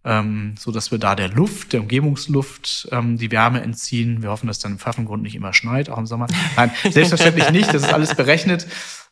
[0.06, 4.22] ähm, so dass wir da der Luft, der Umgebungsluft, ähm, die Wärme entziehen.
[4.22, 6.28] Wir hoffen, dass dann im Pfaffengrund nicht immer schneit, auch im Sommer.
[6.56, 7.74] Nein, selbstverständlich nicht.
[7.74, 8.68] Das ist alles berechnet.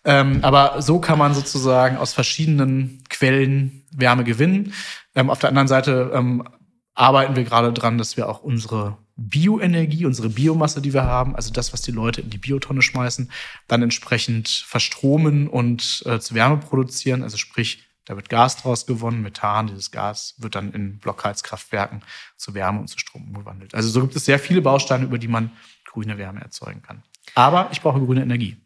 [0.06, 4.74] Ähm, aber so kann man sozusagen aus verschiedenen Quellen Wärme gewinnen.
[5.16, 6.48] Ähm, auf der anderen Seite ähm,
[6.94, 11.54] arbeiten wir gerade dran, dass wir auch unsere Bioenergie, unsere Biomasse, die wir haben, also
[11.54, 13.32] das, was die Leute in die Biotonne schmeißen,
[13.68, 17.22] dann entsprechend verstromen und äh, zu Wärme produzieren.
[17.24, 22.02] Also sprich, da wird Gas draus gewonnen, Methan, dieses Gas wird dann in Blockheizkraftwerken
[22.38, 23.76] zu Wärme und zu Strom umgewandelt.
[23.76, 25.52] Also so gibt es sehr viele Bausteine, über die man
[25.86, 27.04] grüne Wärme erzeugen kann.
[27.36, 28.58] Aber ich brauche grüne Energie.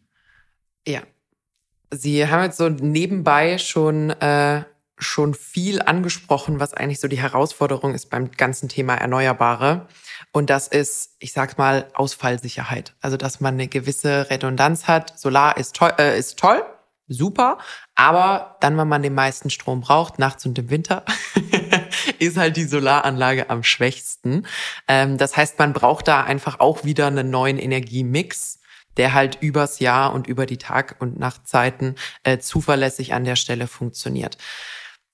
[0.86, 1.02] Ja,
[1.90, 4.64] Sie haben jetzt so nebenbei schon, äh,
[4.98, 9.86] schon viel angesprochen, was eigentlich so die Herausforderung ist beim ganzen Thema Erneuerbare.
[10.32, 12.94] Und das ist, ich sag mal, Ausfallsicherheit.
[13.00, 15.18] Also, dass man eine gewisse Redundanz hat.
[15.18, 16.62] Solar ist toll, äh, ist toll,
[17.06, 17.58] super.
[17.94, 21.04] Aber dann, wenn man den meisten Strom braucht, nachts und im Winter,
[22.18, 24.46] ist halt die Solaranlage am schwächsten.
[24.86, 28.57] Ähm, das heißt, man braucht da einfach auch wieder einen neuen Energiemix
[28.98, 33.66] der halt übers Jahr und über die Tag- und Nachtzeiten äh, zuverlässig an der Stelle
[33.66, 34.36] funktioniert.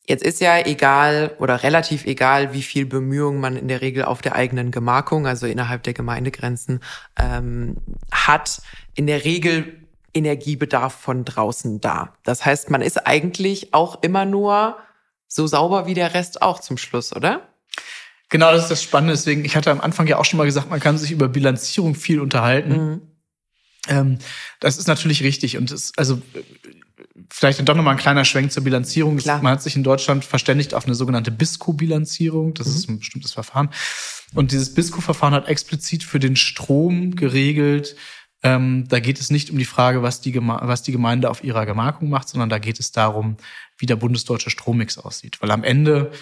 [0.07, 4.21] Jetzt ist ja egal oder relativ egal, wie viel Bemühungen man in der Regel auf
[4.21, 6.81] der eigenen Gemarkung, also innerhalb der Gemeindegrenzen,
[7.19, 7.77] ähm,
[8.13, 8.61] hat.
[8.95, 9.81] In der Regel
[10.13, 12.15] Energiebedarf von draußen da.
[12.23, 14.77] Das heißt, man ist eigentlich auch immer nur
[15.27, 17.49] so sauber wie der Rest auch zum Schluss, oder?
[18.29, 19.15] Genau, das ist das Spannende.
[19.15, 21.95] Deswegen, ich hatte am Anfang ja auch schon mal gesagt, man kann sich über Bilanzierung
[21.95, 22.71] viel unterhalten.
[22.71, 23.03] Mhm.
[23.89, 24.19] Ähm,
[24.61, 26.21] das ist natürlich richtig und es, also
[27.31, 29.17] vielleicht dann doch nochmal ein kleiner Schwenk zur Bilanzierung.
[29.19, 29.43] Klar.
[29.43, 32.55] Man hat sich in Deutschland verständigt auf eine sogenannte BISCO-Bilanzierung.
[32.55, 32.75] Das mhm.
[32.75, 33.71] ist ein bestimmtes Verfahren.
[34.35, 37.97] Und dieses BISCO-Verfahren hat explizit für den Strom geregelt,
[38.47, 41.65] Ähm, da geht es nicht um die Frage, was die, was die Gemeinde auf ihrer
[41.65, 43.39] Gemarkung macht, sondern da geht es darum,
[43.79, 45.41] wie der bundesdeutsche Strommix aussieht.
[45.41, 46.13] Weil am Ende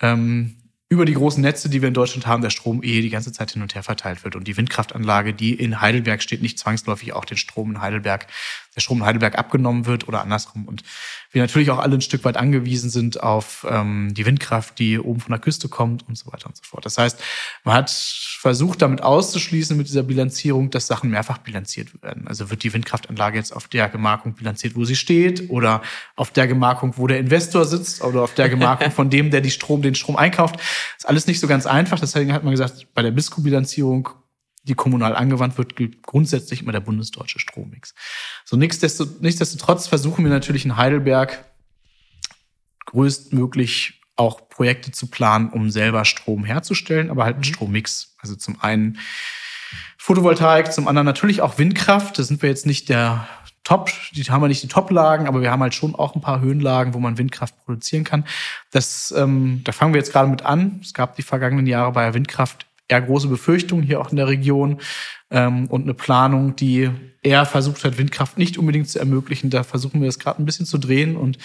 [0.00, 0.61] ähm,
[0.92, 3.50] über die großen Netze, die wir in Deutschland haben, der Strom eh die ganze Zeit
[3.52, 4.36] hin und her verteilt wird.
[4.36, 8.26] Und die Windkraftanlage, die in Heidelberg steht, nicht zwangsläufig auch den Strom in Heidelberg,
[8.74, 10.66] der Strom in Heidelberg abgenommen wird oder andersrum.
[10.66, 10.82] Und
[11.30, 15.20] wir natürlich auch alle ein Stück weit angewiesen sind auf ähm, die Windkraft, die oben
[15.20, 16.84] von der Küste kommt und so weiter und so fort.
[16.84, 17.20] Das heißt,
[17.64, 22.26] man hat versucht, damit auszuschließen mit dieser Bilanzierung, dass Sachen mehrfach bilanziert werden.
[22.26, 25.82] Also wird die Windkraftanlage jetzt auf der Gemarkung bilanziert, wo sie steht, oder
[26.16, 29.50] auf der Gemarkung, wo der Investor sitzt, oder auf der Gemarkung von dem, der die
[29.50, 30.56] Strom, den Strom einkauft.
[30.56, 30.64] Das
[30.98, 32.00] ist alles nicht so ganz einfach.
[32.00, 34.08] Deswegen hat man gesagt, bei der BISCO-Bilanzierung
[34.64, 37.94] die kommunal angewandt wird, gilt grundsätzlich immer der bundesdeutsche Strommix.
[38.44, 41.44] So nichtsdestotrotz versuchen wir natürlich in Heidelberg
[42.86, 47.54] größtmöglich auch Projekte zu planen, um selber Strom herzustellen, aber halt einen mhm.
[47.54, 48.14] Strommix.
[48.18, 48.98] Also zum einen
[49.98, 52.18] Photovoltaik, zum anderen natürlich auch Windkraft.
[52.18, 53.26] Da sind wir jetzt nicht der
[53.64, 56.40] Top, die haben wir nicht die Top-Lagen, aber wir haben halt schon auch ein paar
[56.40, 58.24] Höhenlagen, wo man Windkraft produzieren kann.
[58.72, 60.80] Das, ähm, da fangen wir jetzt gerade mit an.
[60.82, 64.28] Es gab die vergangenen Jahre bei der Windkraft eher große Befürchtungen hier auch in der
[64.28, 64.78] Region
[65.30, 66.90] ähm, und eine Planung, die
[67.22, 69.48] eher versucht hat, Windkraft nicht unbedingt zu ermöglichen.
[69.48, 71.38] Da versuchen wir das gerade ein bisschen zu drehen und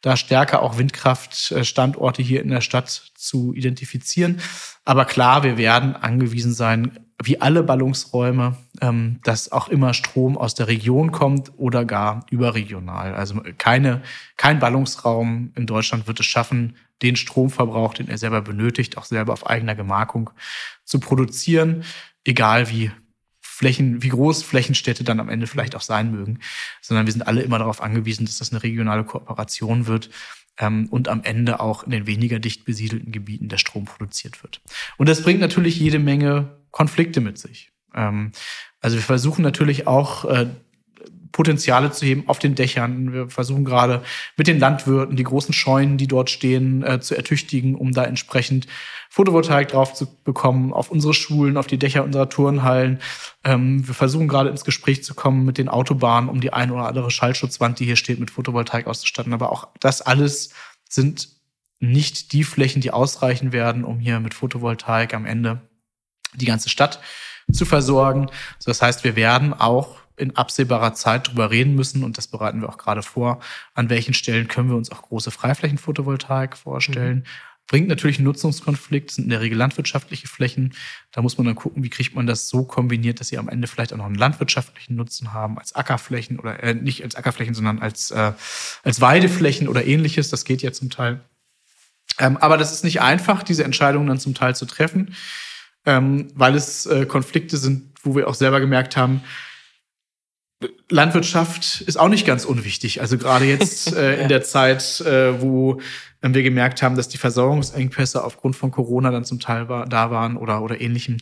[0.00, 4.40] da stärker auch Windkraftstandorte hier in der Stadt zu identifizieren.
[4.84, 10.54] Aber klar, wir werden angewiesen sein, wie alle Ballungsräume, ähm, dass auch immer Strom aus
[10.54, 13.14] der Region kommt oder gar überregional.
[13.14, 14.02] Also keine,
[14.36, 19.32] kein Ballungsraum in Deutschland wird es schaffen, den Stromverbrauch, den er selber benötigt, auch selber
[19.32, 20.30] auf eigener Gemarkung
[20.84, 21.84] zu produzieren,
[22.24, 22.90] egal wie
[23.40, 26.40] Flächen, wie groß Flächenstädte dann am Ende vielleicht auch sein mögen,
[26.80, 30.10] sondern wir sind alle immer darauf angewiesen, dass das eine regionale Kooperation wird
[30.58, 34.60] ähm, und am Ende auch in den weniger dicht besiedelten Gebieten der Strom produziert wird.
[34.96, 37.70] Und das bringt natürlich jede Menge Konflikte mit sich.
[37.94, 38.32] Ähm,
[38.80, 40.46] also wir versuchen natürlich auch äh,
[41.34, 43.12] Potenziale zu heben auf den Dächern.
[43.12, 44.04] Wir versuchen gerade
[44.36, 48.68] mit den Landwirten die großen Scheunen, die dort stehen, äh, zu ertüchtigen, um da entsprechend
[49.10, 53.00] Photovoltaik drauf zu bekommen, auf unsere Schulen, auf die Dächer unserer Turnhallen.
[53.42, 56.86] Ähm, wir versuchen gerade ins Gespräch zu kommen mit den Autobahnen, um die ein oder
[56.86, 59.32] andere Schallschutzwand, die hier steht, mit Photovoltaik auszustatten.
[59.32, 60.50] Aber auch das alles
[60.88, 61.30] sind
[61.80, 65.62] nicht die Flächen, die ausreichen werden, um hier mit Photovoltaik am Ende
[66.34, 67.00] die ganze Stadt
[67.52, 68.30] zu versorgen.
[68.64, 72.68] das heißt, wir werden auch in absehbarer Zeit drüber reden müssen und das bereiten wir
[72.68, 73.40] auch gerade vor.
[73.74, 77.18] An welchen Stellen können wir uns auch große Freiflächenphotovoltaik vorstellen?
[77.18, 77.24] Mhm.
[77.66, 80.74] Bringt natürlich einen Nutzungskonflikt, sind in der Regel landwirtschaftliche Flächen.
[81.12, 83.66] Da muss man dann gucken, wie kriegt man das so kombiniert, dass sie am Ende
[83.68, 87.78] vielleicht auch noch einen landwirtschaftlichen Nutzen haben, als Ackerflächen oder äh, nicht als Ackerflächen, sondern
[87.78, 88.32] als, äh,
[88.82, 90.28] als Weideflächen oder ähnliches.
[90.28, 91.20] Das geht ja zum Teil.
[92.18, 95.14] Ähm, aber das ist nicht einfach, diese Entscheidungen dann zum Teil zu treffen,
[95.86, 99.22] ähm, weil es äh, Konflikte sind, wo wir auch selber gemerkt haben,
[100.90, 103.00] Landwirtschaft ist auch nicht ganz unwichtig.
[103.00, 105.80] Also gerade jetzt äh, in der Zeit, äh, wo
[106.20, 110.36] wir gemerkt haben, dass die Versorgungsengpässe aufgrund von Corona dann zum Teil war, da waren
[110.36, 111.18] oder, oder ähnlichem.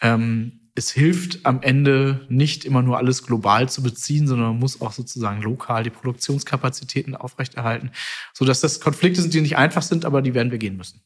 [0.00, 4.80] Ähm, es hilft am Ende nicht immer nur alles global zu beziehen, sondern man muss
[4.80, 7.90] auch sozusagen lokal die Produktionskapazitäten aufrechterhalten,
[8.32, 11.02] sodass das Konflikte sind, die nicht einfach sind, aber die werden wir gehen müssen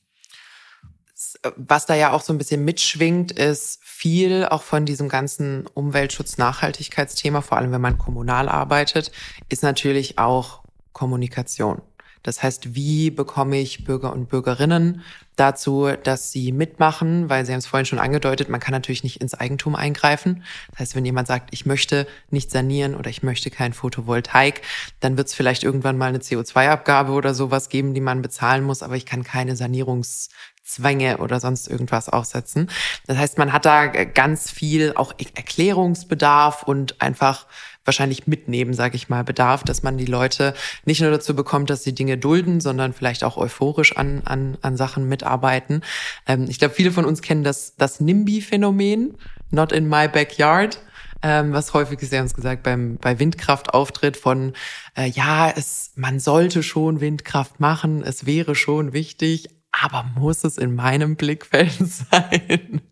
[1.57, 7.41] was da ja auch so ein bisschen mitschwingt, ist viel auch von diesem ganzen Umweltschutz-Nachhaltigkeitsthema,
[7.41, 9.13] vor allem wenn man kommunal arbeitet,
[9.49, 11.83] ist natürlich auch Kommunikation.
[12.23, 15.03] Das heißt, wie bekomme ich Bürger und Bürgerinnen
[15.37, 19.21] dazu, dass sie mitmachen, weil Sie haben es vorhin schon angedeutet, man kann natürlich nicht
[19.21, 20.45] ins Eigentum eingreifen.
[20.71, 24.63] Das heißt, wenn jemand sagt, ich möchte nicht sanieren oder ich möchte kein Photovoltaik,
[25.01, 28.83] dann wird es vielleicht irgendwann mal eine CO2-Abgabe oder sowas geben, die man bezahlen muss,
[28.83, 30.29] aber ich kann keine Sanierungs
[30.63, 32.71] Zwänge oder sonst irgendwas aufsetzen.
[33.07, 37.47] Das heißt, man hat da ganz viel auch Erklärungsbedarf und einfach
[37.85, 41.83] wahrscheinlich mitnehmen, sage ich mal, Bedarf, dass man die Leute nicht nur dazu bekommt, dass
[41.83, 45.83] sie Dinge dulden, sondern vielleicht auch euphorisch an, an, an Sachen mitarbeiten.
[46.27, 49.19] Ähm, ich glaube, viele von uns kennen das, das NIMBY-Phänomen,
[49.51, 50.81] not in my backyard
[51.23, 54.55] ähm, was häufig ist, ja uns gesagt, beim, bei Windkraft auftritt von,
[54.97, 60.59] äh, ja, es, man sollte schon Windkraft machen, es wäre schon wichtig, aber muss es
[60.59, 61.73] in meinem Blickfeld
[62.11, 62.83] sein?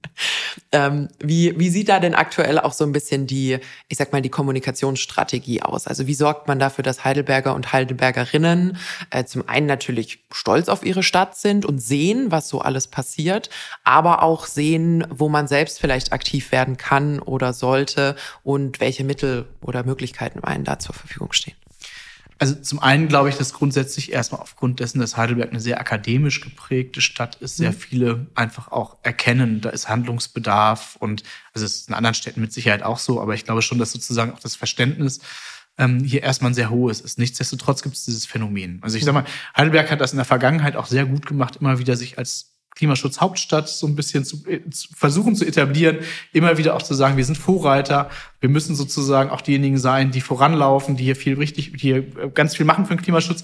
[0.73, 4.23] ähm, wie, wie sieht da denn aktuell auch so ein bisschen die, ich sag mal,
[4.23, 5.87] die Kommunikationsstrategie aus?
[5.87, 8.79] Also wie sorgt man dafür, dass Heidelberger und Heidelbergerinnen
[9.11, 13.51] äh, zum einen natürlich stolz auf ihre Stadt sind und sehen, was so alles passiert,
[13.85, 19.47] aber auch sehen, wo man selbst vielleicht aktiv werden kann oder sollte und welche Mittel
[19.61, 21.60] oder Möglichkeiten einem da zur Verfügung stehen?
[22.41, 26.41] Also zum einen glaube ich, dass grundsätzlich erstmal aufgrund dessen, dass Heidelberg eine sehr akademisch
[26.41, 27.77] geprägte Stadt ist, sehr mhm.
[27.77, 31.23] viele einfach auch erkennen, da ist Handlungsbedarf und
[31.53, 33.93] also es ist in anderen Städten mit Sicherheit auch so, aber ich glaube schon, dass
[33.93, 35.21] sozusagen auch das Verständnis
[35.77, 37.19] ähm, hier erstmal ein sehr hohes ist.
[37.19, 38.79] Nichtsdestotrotz gibt es dieses Phänomen.
[38.81, 41.79] Also ich sag mal, Heidelberg hat das in der Vergangenheit auch sehr gut gemacht, immer
[41.79, 45.99] wieder sich als Klimaschutzhauptstadt so ein bisschen zu, äh, zu, versuchen zu etablieren,
[46.33, 50.21] immer wieder auch zu sagen, wir sind Vorreiter, wir müssen sozusagen auch diejenigen sein, die
[50.21, 53.43] voranlaufen, die hier viel richtig, die hier ganz viel machen für den Klimaschutz.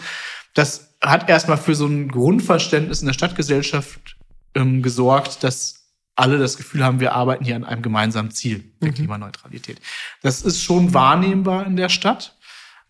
[0.54, 4.16] Das hat erstmal für so ein Grundverständnis in der Stadtgesellschaft
[4.54, 8.88] ähm, gesorgt, dass alle das Gefühl haben, wir arbeiten hier an einem gemeinsamen Ziel der
[8.88, 8.94] mhm.
[8.94, 9.80] Klimaneutralität.
[10.22, 12.35] Das ist schon wahrnehmbar in der Stadt.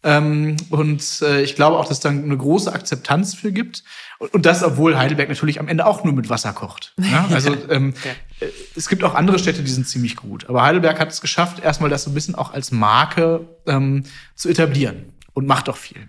[0.03, 3.83] Ähm, und äh, ich glaube auch, dass es da eine große Akzeptanz für gibt.
[4.19, 6.95] Und, und, das, obwohl Heidelberg natürlich am Ende auch nur mit Wasser kocht.
[6.97, 7.25] Ne?
[7.31, 8.47] Also ähm, ja.
[8.47, 10.49] Äh, es gibt auch andere Städte, die sind ziemlich gut.
[10.49, 14.05] Aber Heidelberg hat es geschafft, erstmal das so ein bisschen auch als Marke ähm,
[14.35, 16.09] zu etablieren und macht auch viel.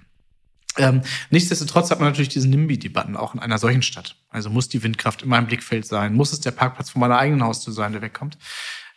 [0.77, 4.15] Ähm, nichtsdestotrotz hat man natürlich diese NIMBY-Debatten auch in einer solchen Stadt.
[4.29, 6.13] Also muss die Windkraft in meinem Blickfeld sein?
[6.13, 8.37] Muss es der Parkplatz von meiner eigenen Haustür sein, der wegkommt?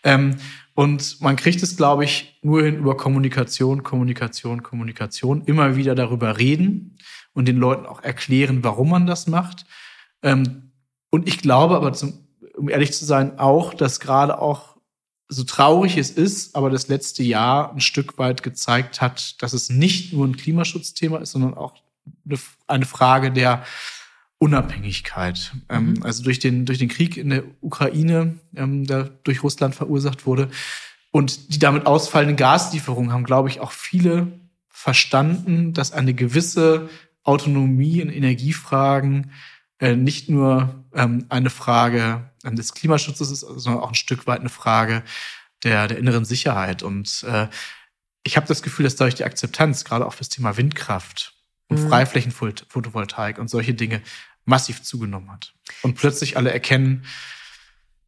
[0.03, 0.37] Ähm,
[0.81, 6.39] und man kriegt es, glaube ich, nur hin über Kommunikation, Kommunikation, Kommunikation, immer wieder darüber
[6.39, 6.97] reden
[7.35, 9.67] und den Leuten auch erklären, warum man das macht.
[10.23, 10.73] Ähm,
[11.11, 14.79] und ich glaube aber, zum, um ehrlich zu sein, auch, dass gerade auch
[15.29, 19.69] so traurig es ist, aber das letzte Jahr ein Stück weit gezeigt hat, dass es
[19.69, 21.75] nicht nur ein Klimaschutzthema ist, sondern auch
[22.67, 23.65] eine Frage der
[24.41, 25.53] Unabhängigkeit.
[25.69, 26.03] Ähm, mhm.
[26.03, 30.49] also durch den, durch den Krieg in der Ukraine, ähm, der durch Russland verursacht wurde.
[31.13, 34.29] Und die damit ausfallenden Gaslieferungen haben, glaube ich, auch viele
[34.69, 36.89] verstanden, dass eine gewisse
[37.23, 39.33] Autonomie in Energiefragen
[39.79, 44.41] äh, nicht nur ähm, eine Frage ähm, des Klimaschutzes ist, sondern auch ein Stück weit
[44.41, 45.03] eine Frage
[45.65, 46.83] der, der inneren Sicherheit.
[46.83, 47.49] Und äh,
[48.23, 51.35] ich habe das Gefühl, dass dadurch die Akzeptanz, gerade auch das Thema Windkraft
[51.69, 51.89] und mhm.
[51.89, 54.01] Freiflächenphotovoltaik und solche Dinge
[54.51, 55.55] massiv zugenommen hat.
[55.83, 57.07] Und plötzlich alle erkennen,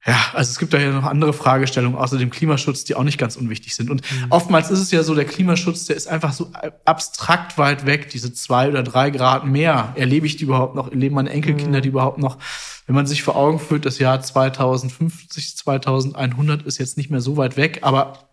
[0.05, 3.19] ja, also es gibt da ja noch andere Fragestellungen außer dem Klimaschutz, die auch nicht
[3.19, 3.89] ganz unwichtig sind.
[3.89, 4.27] Und mhm.
[4.31, 6.51] oftmals ist es ja so, der Klimaschutz, der ist einfach so
[6.85, 9.93] abstrakt weit weg, diese zwei oder drei Grad mehr.
[9.95, 10.91] Erlebe ich die überhaupt noch?
[10.91, 11.83] Erleben meine Enkelkinder mhm.
[11.83, 12.39] die überhaupt noch?
[12.87, 17.37] Wenn man sich vor Augen führt, das Jahr 2050, 2100 ist jetzt nicht mehr so
[17.37, 18.29] weit weg, aber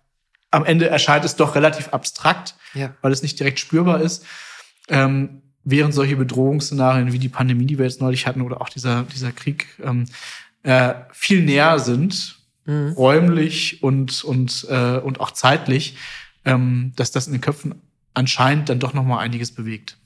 [0.49, 2.95] am Ende erscheint es doch relativ abstrakt, ja.
[3.03, 4.25] weil es nicht direkt spürbar ist.
[4.87, 9.03] Ähm, während solche Bedrohungsszenarien wie die Pandemie, die wir jetzt neulich hatten, oder auch dieser,
[9.03, 10.05] dieser Krieg ähm,
[10.63, 12.93] äh, viel näher sind, mhm.
[12.93, 15.97] räumlich und, und, äh, und auch zeitlich,
[16.45, 17.75] ähm, dass das in den Köpfen
[18.13, 19.98] anscheinend dann doch noch mal einiges bewegt.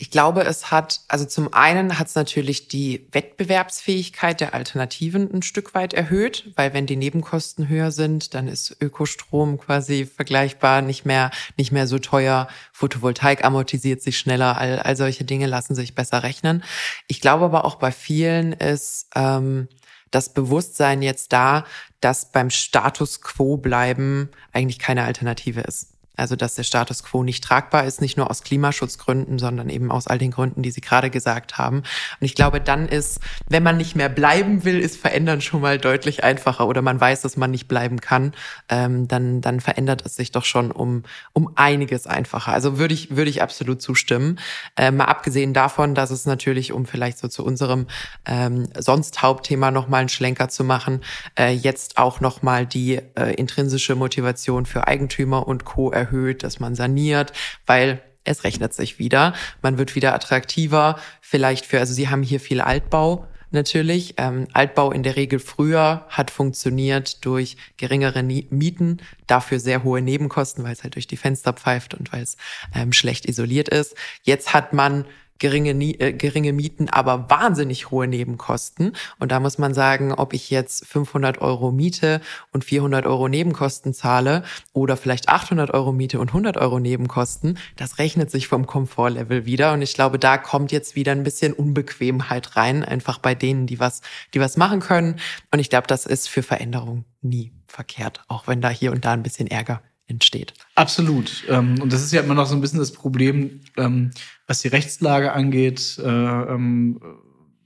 [0.00, 5.42] Ich glaube, es hat, also zum einen hat es natürlich die Wettbewerbsfähigkeit der Alternativen ein
[5.42, 11.04] Stück weit erhöht, weil wenn die Nebenkosten höher sind, dann ist Ökostrom quasi vergleichbar, nicht
[11.04, 12.46] mehr, nicht mehr so teuer.
[12.72, 16.62] Photovoltaik amortisiert sich schneller, all, all solche Dinge lassen sich besser rechnen.
[17.08, 19.66] Ich glaube aber auch bei vielen ist ähm,
[20.12, 21.64] das Bewusstsein jetzt da,
[22.00, 25.97] dass beim Status quo bleiben eigentlich keine Alternative ist.
[26.18, 30.06] Also dass der Status quo nicht tragbar ist, nicht nur aus Klimaschutzgründen, sondern eben aus
[30.06, 31.78] all den Gründen, die Sie gerade gesagt haben.
[31.78, 31.84] Und
[32.20, 36.24] ich glaube, dann ist, wenn man nicht mehr bleiben will, ist Verändern schon mal deutlich
[36.24, 38.32] einfacher oder man weiß, dass man nicht bleiben kann,
[38.68, 42.52] ähm, dann, dann verändert es sich doch schon um, um einiges einfacher.
[42.52, 44.38] Also würde ich, würde ich absolut zustimmen.
[44.76, 47.86] Äh, mal abgesehen davon, dass es natürlich, um vielleicht so zu unserem
[48.24, 51.00] ähm, sonst Hauptthema nochmal einen Schlenker zu machen,
[51.38, 55.92] äh, jetzt auch nochmal die äh, intrinsische Motivation für Eigentümer und Co.
[56.08, 57.32] erhöht dass man saniert,
[57.66, 59.34] weil es rechnet sich wieder.
[59.62, 60.98] Man wird wieder attraktiver.
[61.20, 64.14] Vielleicht für, also Sie haben hier viel Altbau natürlich.
[64.18, 70.62] Ähm, Altbau in der Regel früher hat funktioniert durch geringere Mieten, dafür sehr hohe Nebenkosten,
[70.64, 72.36] weil es halt durch die Fenster pfeift und weil es
[72.74, 73.94] ähm, schlecht isoliert ist.
[74.22, 75.06] Jetzt hat man
[75.38, 78.92] geringe, äh, geringe Mieten, aber wahnsinnig hohe Nebenkosten.
[79.18, 82.20] Und da muss man sagen, ob ich jetzt 500 Euro Miete
[82.52, 87.98] und 400 Euro Nebenkosten zahle oder vielleicht 800 Euro Miete und 100 Euro Nebenkosten, das
[87.98, 89.72] rechnet sich vom Komfortlevel wieder.
[89.72, 93.80] Und ich glaube, da kommt jetzt wieder ein bisschen Unbequemheit rein, einfach bei denen, die
[93.80, 94.02] was,
[94.34, 95.16] die was machen können.
[95.52, 99.12] Und ich glaube, das ist für Veränderung nie verkehrt, auch wenn da hier und da
[99.12, 100.54] ein bisschen Ärger entsteht.
[100.74, 101.44] Absolut.
[101.48, 104.10] Ähm, und das ist ja immer noch so ein bisschen das Problem, ähm,
[104.48, 107.00] was die Rechtslage angeht, äh, ähm,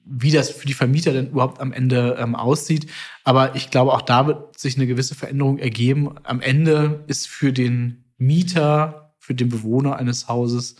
[0.04, 2.90] wie das für die Vermieter denn überhaupt am Ende aussieht.
[3.24, 6.16] Aber ich glaube, auch da wird sich eine gewisse Veränderung ergeben.
[6.24, 10.76] Am Ende ist für den Mieter, für den Bewohner eines Hauses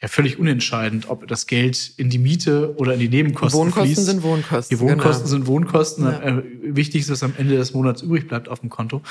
[0.00, 4.06] ja völlig unentscheidend, ob das Geld in die Miete oder in die Nebenkosten Wohnkosten fließt.
[4.06, 4.76] sind Wohnkosten.
[4.76, 5.28] Die Wohnkosten genau.
[5.28, 6.04] sind Wohnkosten.
[6.04, 6.20] Ja.
[6.20, 9.02] Äh, wichtig ist, dass am Ende des Monats übrig bleibt auf dem Konto.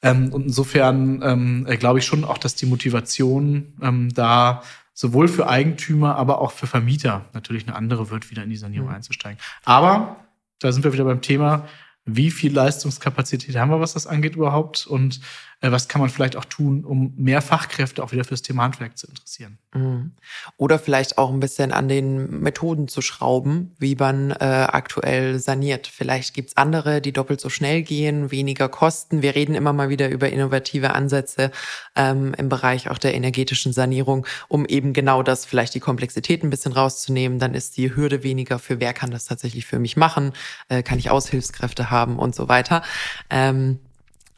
[0.00, 4.62] Ähm, und insofern ähm, glaube ich schon auch, dass die Motivation ähm, da
[4.98, 8.88] sowohl für Eigentümer, aber auch für Vermieter natürlich eine andere wird, wieder in die Sanierung
[8.88, 8.96] mhm.
[8.96, 9.38] einzusteigen.
[9.64, 10.16] Aber
[10.58, 11.68] da sind wir wieder beim Thema,
[12.04, 15.20] wie viel Leistungskapazität haben wir, was das angeht überhaupt und
[15.60, 19.08] was kann man vielleicht auch tun, um mehr Fachkräfte auch wieder fürs Thema Handwerk zu
[19.08, 19.58] interessieren.
[19.74, 20.12] Mhm.
[20.56, 25.88] Oder vielleicht auch ein bisschen an den Methoden zu schrauben, wie man äh, aktuell saniert.
[25.88, 29.20] Vielleicht gibt's andere, die doppelt so schnell gehen, weniger kosten.
[29.20, 31.50] Wir reden immer mal wieder über innovative Ansätze
[31.96, 36.50] ähm, im Bereich auch der energetischen Sanierung, um eben genau das, vielleicht die Komplexität ein
[36.50, 37.40] bisschen rauszunehmen.
[37.40, 40.32] Dann ist die Hürde weniger für wer kann das tatsächlich für mich machen,
[40.68, 42.82] äh, kann ich Aushilfskräfte haben und so weiter.
[43.28, 43.80] Ähm,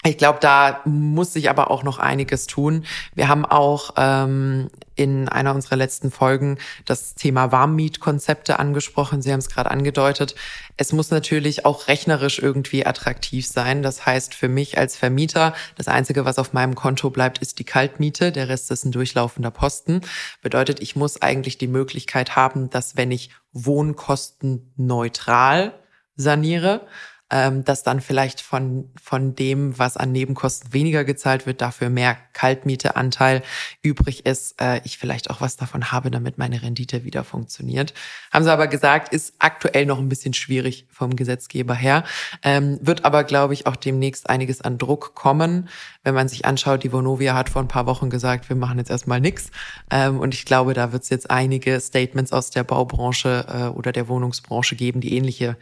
[0.02, 2.86] ich glaube, da muss sich aber auch noch einiges tun.
[3.14, 9.20] Wir haben auch ähm, in einer unserer letzten Folgen das Thema Warmmietkonzepte angesprochen.
[9.20, 10.34] Sie haben es gerade angedeutet.
[10.78, 13.82] Es muss natürlich auch rechnerisch irgendwie attraktiv sein.
[13.82, 17.64] Das heißt, für mich als Vermieter, das Einzige, was auf meinem Konto bleibt, ist die
[17.64, 18.32] Kaltmiete.
[18.32, 20.00] Der Rest ist ein durchlaufender Posten.
[20.40, 25.74] Bedeutet, ich muss eigentlich die Möglichkeit haben, dass wenn ich wohnkostenneutral
[26.16, 26.86] saniere,
[27.30, 32.16] ähm, dass dann vielleicht von, von dem, was an Nebenkosten weniger gezahlt wird, dafür mehr
[32.32, 33.42] Kaltmieteanteil
[33.82, 37.94] übrig ist, äh, ich vielleicht auch was davon habe, damit meine Rendite wieder funktioniert.
[38.32, 42.04] Haben sie aber gesagt, ist aktuell noch ein bisschen schwierig vom Gesetzgeber her,
[42.42, 45.68] ähm, wird aber, glaube ich, auch demnächst einiges an Druck kommen.
[46.02, 48.90] Wenn man sich anschaut, die Vonovia hat vor ein paar Wochen gesagt, wir machen jetzt
[48.90, 49.50] erstmal nichts.
[49.90, 53.92] Ähm, und ich glaube, da wird es jetzt einige Statements aus der Baubranche äh, oder
[53.92, 55.56] der Wohnungsbranche geben, die ähnliche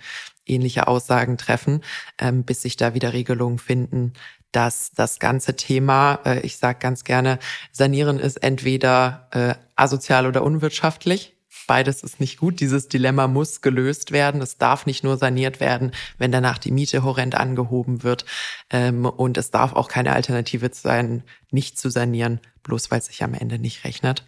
[0.48, 1.82] ähnliche Aussagen treffen,
[2.18, 4.12] ähm, bis sich da wieder Regelungen finden,
[4.52, 7.38] dass das ganze Thema, äh, ich sage ganz gerne,
[7.72, 11.34] sanieren ist entweder äh, asozial oder unwirtschaftlich.
[11.66, 12.60] Beides ist nicht gut.
[12.60, 14.40] Dieses Dilemma muss gelöst werden.
[14.40, 18.24] Es darf nicht nur saniert werden, wenn danach die Miete horrend angehoben wird.
[18.70, 23.22] Ähm, und es darf auch keine Alternative sein, nicht zu sanieren, bloß weil es sich
[23.22, 24.24] am Ende nicht rechnet.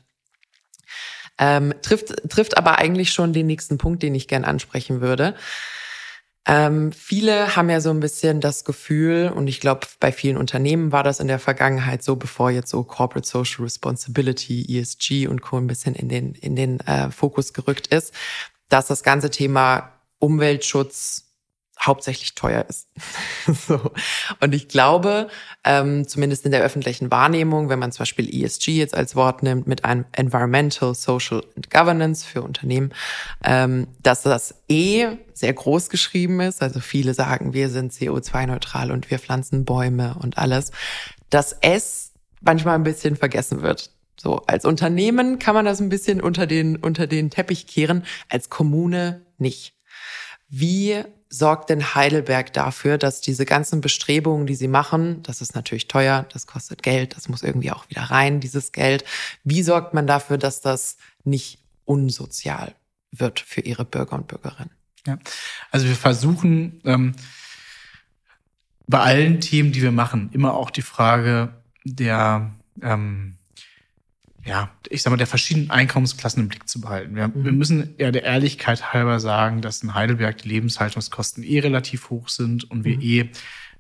[1.39, 5.35] Ähm, trifft, trifft aber eigentlich schon den nächsten Punkt, den ich gern ansprechen würde.
[6.53, 10.91] Ähm, viele haben ja so ein bisschen das Gefühl, und ich glaube, bei vielen Unternehmen
[10.91, 15.59] war das in der Vergangenheit so, bevor jetzt so Corporate Social Responsibility, ESG und Co.
[15.59, 18.13] ein bisschen in den, in den äh, Fokus gerückt ist,
[18.69, 21.30] dass das ganze Thema Umweltschutz
[21.81, 22.89] hauptsächlich teuer ist.
[23.67, 23.91] so.
[24.41, 25.29] Und ich glaube,
[25.65, 29.67] ähm, zumindest in der öffentlichen Wahrnehmung, wenn man zum Beispiel ESG jetzt als Wort nimmt,
[29.67, 32.93] mit einem Environmental, Social and Governance für Unternehmen,
[33.45, 36.63] ähm, dass das E sehr groß geschrieben ist.
[36.63, 40.73] Also viele sagen, wir sind CO2-neutral und wir pflanzen Bäume und alles.
[41.31, 42.13] Dass S
[42.43, 43.91] manchmal ein bisschen vergessen wird.
[44.21, 48.51] So, als Unternehmen kann man das ein bisschen unter den, unter den Teppich kehren, als
[48.51, 49.75] Kommune nicht.
[50.51, 55.87] Wie sorgt denn Heidelberg dafür, dass diese ganzen Bestrebungen, die sie machen, das ist natürlich
[55.87, 59.05] teuer, das kostet Geld, das muss irgendwie auch wieder rein, dieses Geld.
[59.45, 62.75] Wie sorgt man dafür, dass das nicht unsozial
[63.13, 64.73] wird für ihre Bürger und Bürgerinnen?
[65.07, 65.19] Ja,
[65.71, 67.15] also wir versuchen ähm,
[68.87, 71.55] bei allen Themen, die wir machen, immer auch die Frage
[71.85, 72.51] der
[72.83, 73.37] ähm,
[74.51, 77.15] ja, ich sag mal, der verschiedenen Einkommensklassen im Blick zu behalten.
[77.15, 77.45] Wir, mhm.
[77.45, 82.29] wir, müssen ja der Ehrlichkeit halber sagen, dass in Heidelberg die Lebenshaltungskosten eh relativ hoch
[82.29, 83.03] sind und wir mhm.
[83.03, 83.31] eh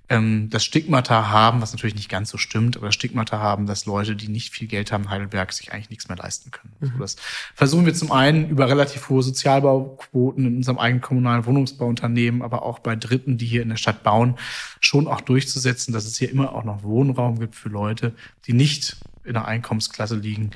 [0.08, 3.84] ähm, das Stigmata haben, was natürlich nicht ganz so stimmt, aber das Stigmata haben, dass
[3.84, 6.72] Leute, die nicht viel Geld haben in Heidelberg, sich eigentlich nichts mehr leisten können.
[6.78, 6.92] Mhm.
[6.92, 7.16] So, das
[7.56, 12.78] versuchen wir zum einen über relativ hohe Sozialbauquoten in unserem eigenen kommunalen Wohnungsbauunternehmen, aber auch
[12.78, 14.36] bei Dritten, die hier in der Stadt bauen,
[14.78, 18.14] schon auch durchzusetzen, dass es hier immer auch noch Wohnraum gibt für Leute,
[18.46, 20.50] die nicht in der Einkommensklasse liegen,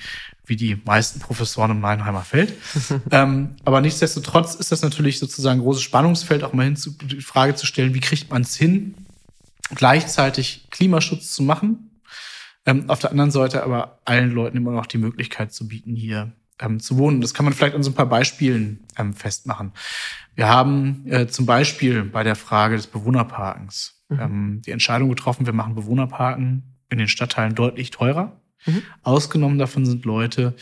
[0.46, 2.52] wie die meisten Professoren im Neinheimer Feld.
[3.10, 7.20] ähm, aber nichtsdestotrotz ist das natürlich sozusagen ein großes Spannungsfeld, auch mal hin zu, die
[7.20, 8.94] Frage zu stellen, wie kriegt man es hin,
[9.74, 12.00] gleichzeitig Klimaschutz zu machen,
[12.66, 16.32] ähm, auf der anderen Seite aber allen Leuten immer noch die Möglichkeit zu bieten, hier
[16.60, 17.20] ähm, zu wohnen.
[17.20, 19.72] Das kann man vielleicht an so ein paar Beispielen ähm, festmachen.
[20.34, 24.20] Wir haben äh, zum Beispiel bei der Frage des Bewohnerparkens mhm.
[24.20, 28.82] ähm, die Entscheidung getroffen, wir machen Bewohnerparken in den Stadtteilen deutlich teurer Mhm.
[29.02, 30.54] Ausgenommen davon sind Leute,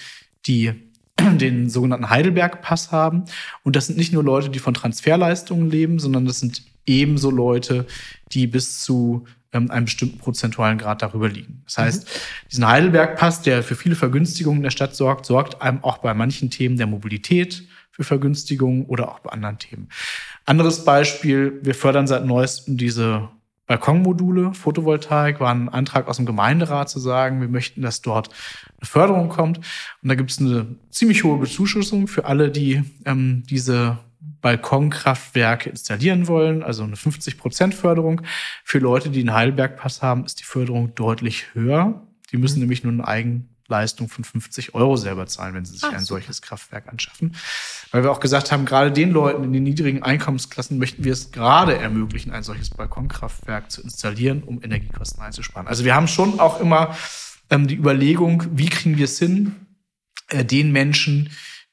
[0.47, 0.73] die
[1.21, 3.25] den sogenannten Heidelberg-Pass haben.
[3.63, 7.87] Und das sind nicht nur Leute, die von Transferleistungen leben, sondern das sind ebenso Leute,
[8.33, 11.63] die bis zu ähm, einem bestimmten prozentualen Grad darüber liegen.
[11.67, 12.49] Das heißt, mhm.
[12.51, 16.51] diesen Heidelberg-Pass, der für viele Vergünstigungen in der Stadt sorgt, sorgt einem auch bei manchen
[16.51, 19.89] Themen der Mobilität für Vergünstigungen oder auch bei anderen Themen.
[20.47, 23.29] Anderes Beispiel, wir fördern seit neuestem diese
[23.67, 28.29] Balkonmodule, Photovoltaik, war ein Antrag aus dem Gemeinderat zu sagen, wir möchten, dass dort
[28.79, 29.59] eine Förderung kommt.
[29.59, 33.99] Und da gibt es eine ziemlich hohe Bezuschussung für alle, die ähm, diese
[34.41, 38.23] Balkonkraftwerke installieren wollen, also eine 50 Prozent Förderung.
[38.65, 42.03] Für Leute, die einen Heidelbergpass haben, ist die Förderung deutlich höher.
[42.33, 45.85] Die müssen nämlich nur einen eigenen Leistung von 50 Euro selber zahlen, wenn sie sich
[45.85, 47.37] Ach, ein solches Kraftwerk anschaffen.
[47.91, 51.33] Weil wir auch gesagt haben, gerade den Leuten in den niedrigen Einkommensklassen möchten wir es
[51.33, 55.69] gerade ermöglichen, ein solches Balkonkraftwerk zu installieren, um Energiekosten einzusparen.
[55.69, 56.97] Also wir haben schon auch immer
[57.51, 59.67] ähm, die Überlegung, wie kriegen wir es hin,
[60.29, 61.31] äh, den Menschen,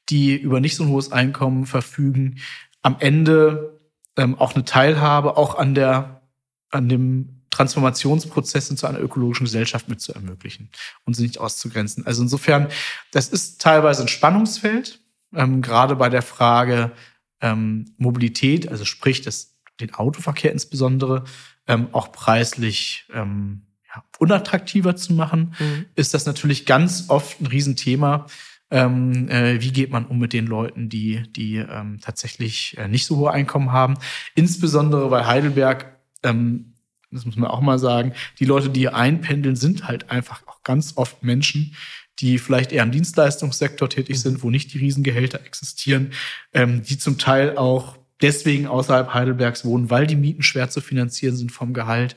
[0.08, 2.38] die über nicht so ein hohes Einkommen verfügen,
[2.82, 3.80] am Ende
[4.16, 6.22] ähm, auch eine Teilhabe auch an der
[6.70, 10.70] an dem Transformationsprozess zu einer ökologischen Gesellschaft mit zu ermöglichen
[11.04, 12.06] und sie nicht auszugrenzen.
[12.06, 12.68] Also insofern,
[13.12, 15.00] das ist teilweise ein Spannungsfeld,
[15.34, 16.92] ähm, gerade bei der Frage
[17.40, 21.24] ähm, Mobilität, also sprich das, den Autoverkehr insbesondere,
[21.66, 23.62] ähm, auch preislich ähm,
[23.94, 25.86] ja, unattraktiver zu machen, mhm.
[25.94, 28.26] ist das natürlich ganz oft ein Riesenthema.
[28.72, 33.04] Ähm, äh, wie geht man um mit den Leuten, die, die ähm, tatsächlich äh, nicht
[33.04, 33.96] so hohe Einkommen haben?
[34.36, 36.69] Insbesondere, weil Heidelberg, ähm,
[37.10, 40.62] das muss man auch mal sagen, die Leute, die hier einpendeln, sind halt einfach auch
[40.62, 41.74] ganz oft Menschen,
[42.20, 46.12] die vielleicht eher im Dienstleistungssektor tätig sind, wo nicht die Riesengehälter existieren,
[46.52, 51.36] ähm, die zum Teil auch deswegen außerhalb Heidelbergs wohnen, weil die Mieten schwer zu finanzieren
[51.36, 52.16] sind vom Gehalt,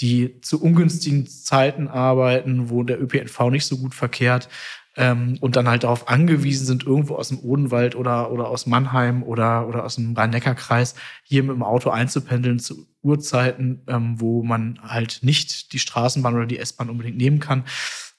[0.00, 4.48] die zu ungünstigen Zeiten arbeiten, wo der ÖPNV nicht so gut verkehrt
[4.96, 9.22] ähm, und dann halt darauf angewiesen sind, irgendwo aus dem Odenwald oder, oder aus Mannheim
[9.22, 14.78] oder, oder aus dem Rhein-Neckar-Kreis hier mit dem Auto einzupendeln zu Uhrzeiten, ähm, wo man
[14.82, 17.64] halt nicht die Straßenbahn oder die S-Bahn unbedingt nehmen kann.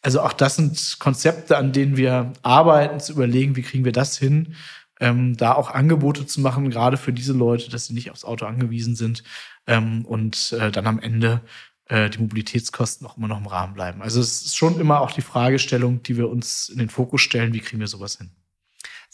[0.01, 4.17] Also auch das sind Konzepte, an denen wir arbeiten, zu überlegen, wie kriegen wir das
[4.17, 4.53] hin,
[4.99, 8.45] ähm, da auch Angebote zu machen, gerade für diese Leute, dass sie nicht aufs Auto
[8.45, 9.23] angewiesen sind
[9.67, 11.41] ähm, und äh, dann am Ende
[11.87, 14.01] die Mobilitätskosten auch immer noch im Rahmen bleiben.
[14.01, 17.53] Also es ist schon immer auch die Fragestellung, die wir uns in den Fokus stellen,
[17.53, 18.31] wie kriegen wir sowas hin.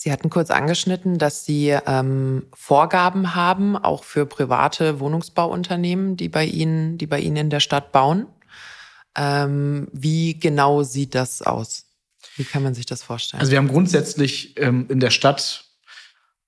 [0.04, 6.44] Sie hatten kurz angeschnitten, dass Sie ähm, Vorgaben haben, auch für private Wohnungsbauunternehmen, die bei
[6.44, 8.26] Ihnen, die bei Ihnen in der Stadt bauen.
[9.16, 11.86] Ähm, wie genau sieht das aus?
[12.36, 13.42] Wie kann man sich das vorstellen?
[13.42, 15.66] Also wir haben grundsätzlich ähm, in der Stadt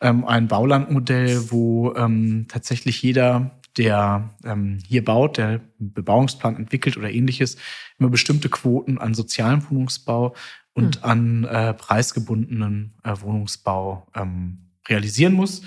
[0.01, 6.97] ähm, ein Baulandmodell, wo ähm, tatsächlich jeder der ähm, hier baut, der einen Bebauungsplan entwickelt
[6.97, 7.57] oder ähnliches,
[7.97, 10.36] immer bestimmte Quoten an sozialem Wohnungsbau
[10.74, 11.03] und hm.
[11.03, 15.61] an äh, preisgebundenen äh, Wohnungsbau ähm, realisieren muss.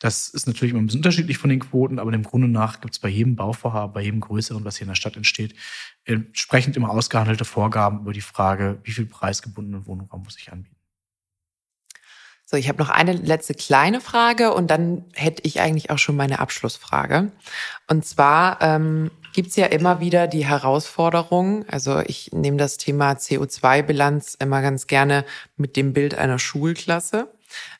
[0.00, 2.94] Das ist natürlich immer ein bisschen unterschiedlich von den Quoten, aber dem Grunde nach gibt
[2.94, 5.54] es bei jedem Bauvorhaben, bei jedem größeren, was hier in der Stadt entsteht,
[6.04, 10.81] entsprechend immer ausgehandelte Vorgaben über die Frage, wie viel preisgebundenen Wohnraum muss ich anbieten.
[12.52, 16.16] So, ich habe noch eine letzte kleine Frage und dann hätte ich eigentlich auch schon
[16.16, 17.32] meine Abschlussfrage.
[17.88, 24.36] Und zwar ähm, gibt ja immer wieder die Herausforderung, also ich nehme das Thema CO2-Bilanz
[24.38, 25.24] immer ganz gerne
[25.56, 27.32] mit dem Bild einer Schulklasse.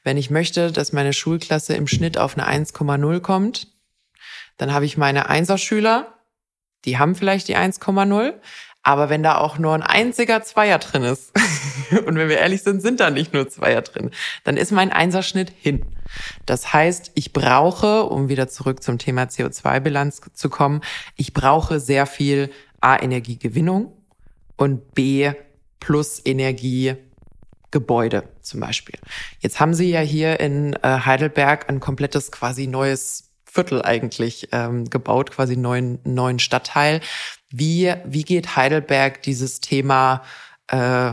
[0.04, 3.68] Wenn ich möchte, dass meine Schulklasse im Schnitt auf eine 1,0 kommt,
[4.56, 6.14] dann habe ich meine Einserschüler,
[6.86, 8.32] die haben vielleicht die 1,0,
[8.82, 11.32] aber wenn da auch nur ein einziger Zweier drin ist,
[12.06, 14.10] und wenn wir ehrlich sind, sind da nicht nur Zweier drin,
[14.44, 15.84] dann ist mein Einserschnitt hin.
[16.46, 20.82] Das heißt, ich brauche, um wieder zurück zum Thema CO2-Bilanz zu kommen,
[21.16, 23.96] ich brauche sehr viel A, Energiegewinnung
[24.56, 25.32] und B,
[25.80, 26.96] plus Energie
[27.72, 28.98] Gebäude zum Beispiel.
[29.40, 34.88] Jetzt haben Sie ja hier in äh, Heidelberg ein komplettes quasi neues Viertel eigentlich ähm,
[34.88, 37.02] gebaut, quasi neuen neuen Stadtteil.
[37.50, 40.22] Wie, wie geht Heidelberg dieses Thema
[40.68, 41.12] äh,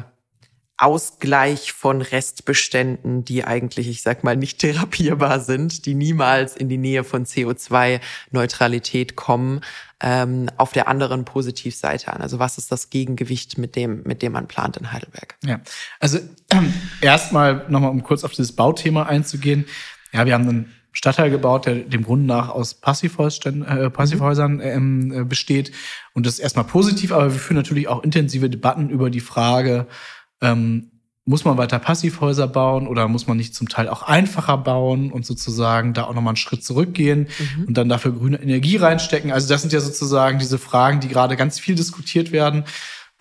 [0.78, 6.78] Ausgleich von Restbeständen, die eigentlich, ich sag mal, nicht therapierbar sind, die niemals in die
[6.78, 9.60] Nähe von CO2-Neutralität kommen,
[10.00, 12.22] ähm, auf der anderen Positivseite an?
[12.22, 15.36] Also was ist das Gegengewicht, mit dem, mit dem man plant in Heidelberg?
[15.44, 15.60] Ja,
[16.00, 16.62] also äh,
[17.02, 19.66] erstmal nochmal, um kurz auf dieses Bauthema einzugehen.
[20.14, 25.12] Ja, wir haben einen Stadtteil gebaut, der dem Grunde nach aus Passivhäusern, äh, Passivhäusern ähm,
[25.12, 25.72] äh, besteht.
[26.14, 29.88] Und das ist erstmal positiv, aber wir führen natürlich auch intensive Debatten über die Frage,
[30.42, 30.92] ähm,
[31.26, 35.28] muss man weiter Passivhäuser bauen oder muss man nicht zum Teil auch einfacher bauen und
[35.28, 37.66] sozusagen da auch nochmal einen Schritt zurückgehen mhm.
[37.66, 39.32] und dann dafür grüne Energie reinstecken?
[39.32, 42.64] Also das sind ja sozusagen diese Fragen, die gerade ganz viel diskutiert werden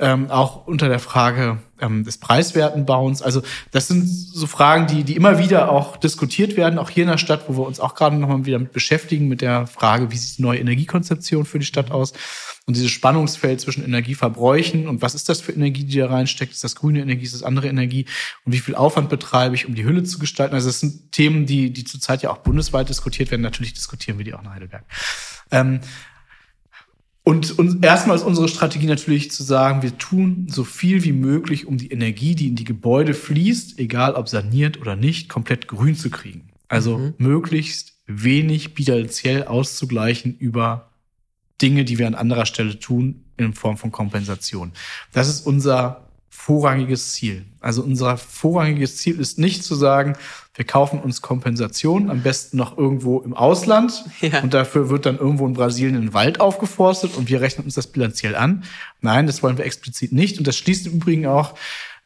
[0.00, 3.20] ähm, auch unter der Frage ähm, des preiswerten Bauens.
[3.20, 3.42] Also
[3.72, 7.18] das sind so Fragen, die, die immer wieder auch diskutiert werden, auch hier in der
[7.18, 10.38] Stadt, wo wir uns auch gerade nochmal wieder mit beschäftigen, mit der Frage, wie sieht
[10.38, 12.12] die neue Energiekonzeption für die Stadt aus?
[12.66, 16.52] Und dieses Spannungsfeld zwischen Energieverbräuchen und was ist das für Energie, die da reinsteckt?
[16.52, 18.04] Ist das grüne Energie, ist das andere Energie?
[18.44, 20.54] Und wie viel Aufwand betreibe ich, um die Hülle zu gestalten?
[20.54, 23.42] Also das sind Themen, die, die zurzeit ja auch bundesweit diskutiert werden.
[23.42, 24.84] Natürlich diskutieren wir die auch in Heidelberg.
[25.50, 25.80] Ähm,
[27.28, 31.66] und, und erstmal ist unsere Strategie natürlich zu sagen, wir tun so viel wie möglich,
[31.66, 35.94] um die Energie, die in die Gebäude fließt, egal ob saniert oder nicht, komplett grün
[35.94, 36.48] zu kriegen.
[36.68, 37.14] Also mhm.
[37.18, 40.88] möglichst wenig bilanziell auszugleichen über
[41.60, 44.72] Dinge, die wir an anderer Stelle tun, in Form von Kompensation.
[45.12, 47.44] Das ist unser vorrangiges Ziel.
[47.60, 50.16] Also unser vorrangiges Ziel ist nicht zu sagen,
[50.58, 54.04] wir kaufen uns Kompensation, am besten noch irgendwo im Ausland.
[54.20, 54.40] Ja.
[54.40, 57.86] und dafür wird dann irgendwo in Brasilien ein Wald aufgeforstet und wir rechnen uns das
[57.86, 58.64] bilanziell an.
[59.00, 60.38] Nein, das wollen wir explizit nicht.
[60.38, 61.54] Und das schließt im Übrigen auch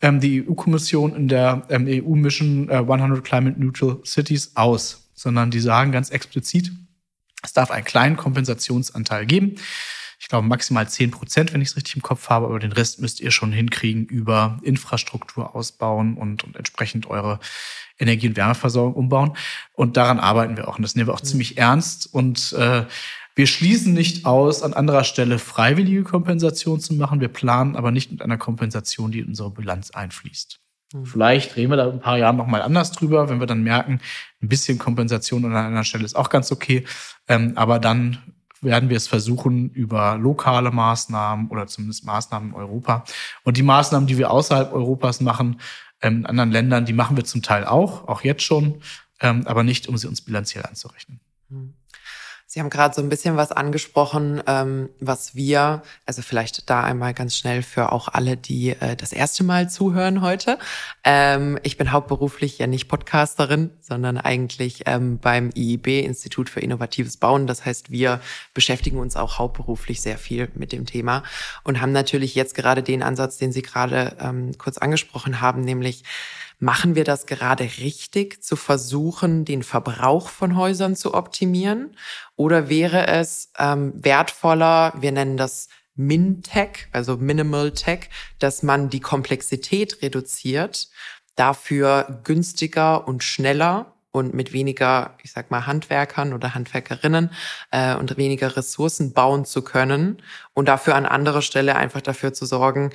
[0.03, 5.61] ähm, die EU-Kommission in der ähm, EU-Mission äh, 100 Climate Neutral Cities aus, sondern die
[5.61, 6.70] sagen ganz explizit,
[7.42, 9.55] es darf einen kleinen Kompensationsanteil geben.
[10.20, 13.00] Ich glaube, maximal zehn Prozent, wenn ich es richtig im Kopf habe, aber den Rest
[13.00, 17.40] müsst ihr schon hinkriegen über Infrastruktur ausbauen und, und entsprechend eure
[17.99, 19.32] Energie- und Wärmeversorgung umbauen.
[19.74, 20.76] Und daran arbeiten wir auch.
[20.76, 21.26] Und das nehmen wir auch mhm.
[21.26, 22.12] ziemlich ernst.
[22.12, 22.84] Und äh,
[23.34, 27.20] wir schließen nicht aus, an anderer Stelle freiwillige Kompensation zu machen.
[27.20, 30.61] Wir planen aber nicht mit einer Kompensation, die in unsere Bilanz einfließt.
[30.93, 31.07] Mhm.
[31.07, 34.01] Vielleicht reden wir da in ein paar Jahren nochmal anders drüber, wenn wir dann merken,
[34.43, 36.84] ein bisschen Kompensation an einer Stelle ist auch ganz okay.
[37.28, 38.18] Ähm, aber dann
[38.61, 43.05] werden wir es versuchen über lokale Maßnahmen oder zumindest Maßnahmen in Europa.
[43.43, 45.61] Und die Maßnahmen, die wir außerhalb Europas machen,
[46.03, 48.80] ähm, in anderen Ländern, die machen wir zum Teil auch, auch jetzt schon,
[49.20, 51.20] ähm, aber nicht, um sie uns bilanziell anzurechnen.
[51.48, 51.74] Mhm.
[52.53, 57.14] Sie haben gerade so ein bisschen was angesprochen, ähm, was wir, also vielleicht da einmal
[57.14, 60.59] ganz schnell für auch alle, die äh, das erste Mal zuhören heute.
[61.03, 67.16] Ähm, ich bin hauptberuflich ja nicht Podcasterin, sondern eigentlich ähm, beim IIB, Institut für Innovatives
[67.16, 67.46] Bauen.
[67.46, 68.20] Das heißt, wir
[68.53, 71.22] beschäftigen uns auch hauptberuflich sehr viel mit dem Thema
[71.64, 76.05] und haben natürlich jetzt gerade den Ansatz, den Sie gerade ähm, kurz angesprochen haben, nämlich
[76.63, 81.97] Machen wir das gerade richtig, zu versuchen, den Verbrauch von Häusern zu optimieren?
[82.37, 89.01] Oder wäre es ähm, wertvoller, wir nennen das Min-Tech, also Minimal Tech, dass man die
[89.01, 90.89] Komplexität reduziert,
[91.35, 97.31] dafür günstiger und schneller und mit weniger, ich sag mal, Handwerkern oder Handwerkerinnen
[97.73, 100.23] äh, und weniger Ressourcen bauen zu können
[100.55, 102.93] und dafür an anderer Stelle einfach dafür zu sorgen,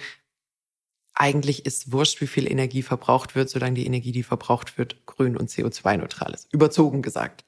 [1.17, 5.35] eigentlich ist wurscht, wie viel Energie verbraucht wird, solange die Energie, die verbraucht wird, grün
[5.35, 6.53] und CO2-neutral ist.
[6.53, 7.43] Überzogen gesagt.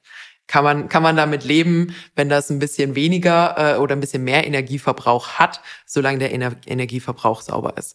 [0.48, 4.24] Kann man, kann man damit leben, wenn das ein bisschen weniger äh, oder ein bisschen
[4.24, 7.94] mehr Energieverbrauch hat, solange der Ener Energieverbrauch sauber ist.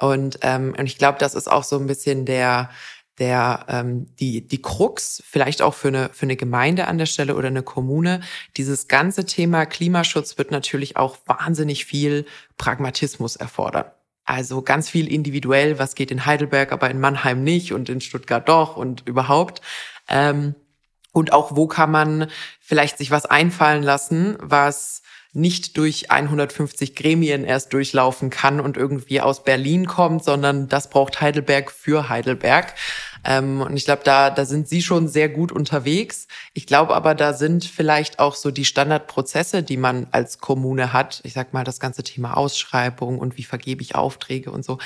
[0.00, 2.70] Und, ähm, und ich glaube, das ist auch so ein bisschen der,
[3.18, 7.36] der ähm, die die Krux vielleicht auch für eine für eine Gemeinde an der Stelle
[7.36, 8.22] oder eine Kommune
[8.56, 12.24] dieses ganze Thema Klimaschutz wird natürlich auch wahnsinnig viel
[12.56, 13.84] Pragmatismus erfordern
[14.30, 18.48] also ganz viel individuell, was geht in Heidelberg, aber in Mannheim nicht und in Stuttgart
[18.48, 19.60] doch und überhaupt.
[20.08, 20.54] Ähm,
[21.12, 22.28] und auch wo kann man
[22.60, 25.02] vielleicht sich was einfallen lassen, was
[25.32, 31.20] nicht durch 150 Gremien erst durchlaufen kann und irgendwie aus Berlin kommt, sondern das braucht
[31.20, 32.74] Heidelberg für Heidelberg.
[33.24, 36.26] Ähm, und ich glaube, da, da sind Sie schon sehr gut unterwegs.
[36.54, 41.20] Ich glaube aber, da sind vielleicht auch so die Standardprozesse, die man als Kommune hat.
[41.24, 44.78] Ich sag mal, das ganze Thema Ausschreibung und wie vergebe ich Aufträge und so.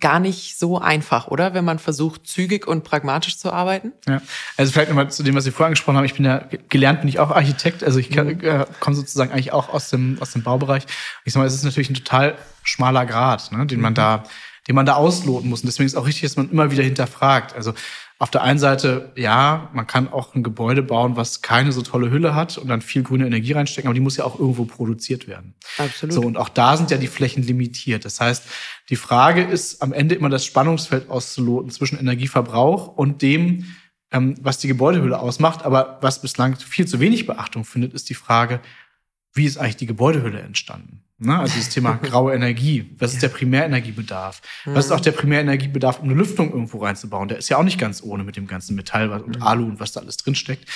[0.00, 1.54] Gar nicht so einfach, oder?
[1.54, 3.92] Wenn man versucht, zügig und pragmatisch zu arbeiten.
[4.08, 4.22] Ja,
[4.56, 6.04] also vielleicht nochmal zu dem, was Sie vorher angesprochen haben.
[6.04, 7.84] Ich bin ja gelernt, bin ich auch Architekt.
[7.84, 8.40] Also ich mhm.
[8.40, 10.84] äh, komme sozusagen eigentlich auch aus dem, aus dem Baubereich.
[11.24, 13.96] Ich sag mal, es ist natürlich ein total schmaler Grad, ne, den man mhm.
[13.96, 14.24] da
[14.68, 15.62] den man da ausloten muss.
[15.62, 17.54] Und deswegen ist auch richtig, dass man immer wieder hinterfragt.
[17.54, 17.74] Also
[18.22, 22.12] auf der einen Seite, ja, man kann auch ein Gebäude bauen, was keine so tolle
[22.12, 25.26] Hülle hat und dann viel grüne Energie reinstecken, aber die muss ja auch irgendwo produziert
[25.26, 25.54] werden.
[25.76, 26.14] Absolut.
[26.14, 28.04] So, und auch da sind ja die Flächen limitiert.
[28.04, 28.44] Das heißt,
[28.90, 33.64] die Frage ist am Ende immer das Spannungsfeld auszuloten zwischen Energieverbrauch und dem,
[34.12, 35.64] ähm, was die Gebäudehülle ausmacht.
[35.64, 38.60] Aber was bislang viel zu wenig Beachtung findet, ist die Frage,
[39.34, 41.01] wie ist eigentlich die Gebäudehülle entstanden?
[41.24, 41.38] Ne?
[41.38, 42.94] Also das Thema graue Energie.
[42.98, 44.42] Was ist der Primärenergiebedarf?
[44.64, 47.28] Was ist auch der Primärenergiebedarf, um eine Lüftung irgendwo reinzubauen?
[47.28, 49.42] Der ist ja auch nicht ganz ohne mit dem ganzen Metall und mhm.
[49.42, 50.68] Alu und was da alles drinsteckt.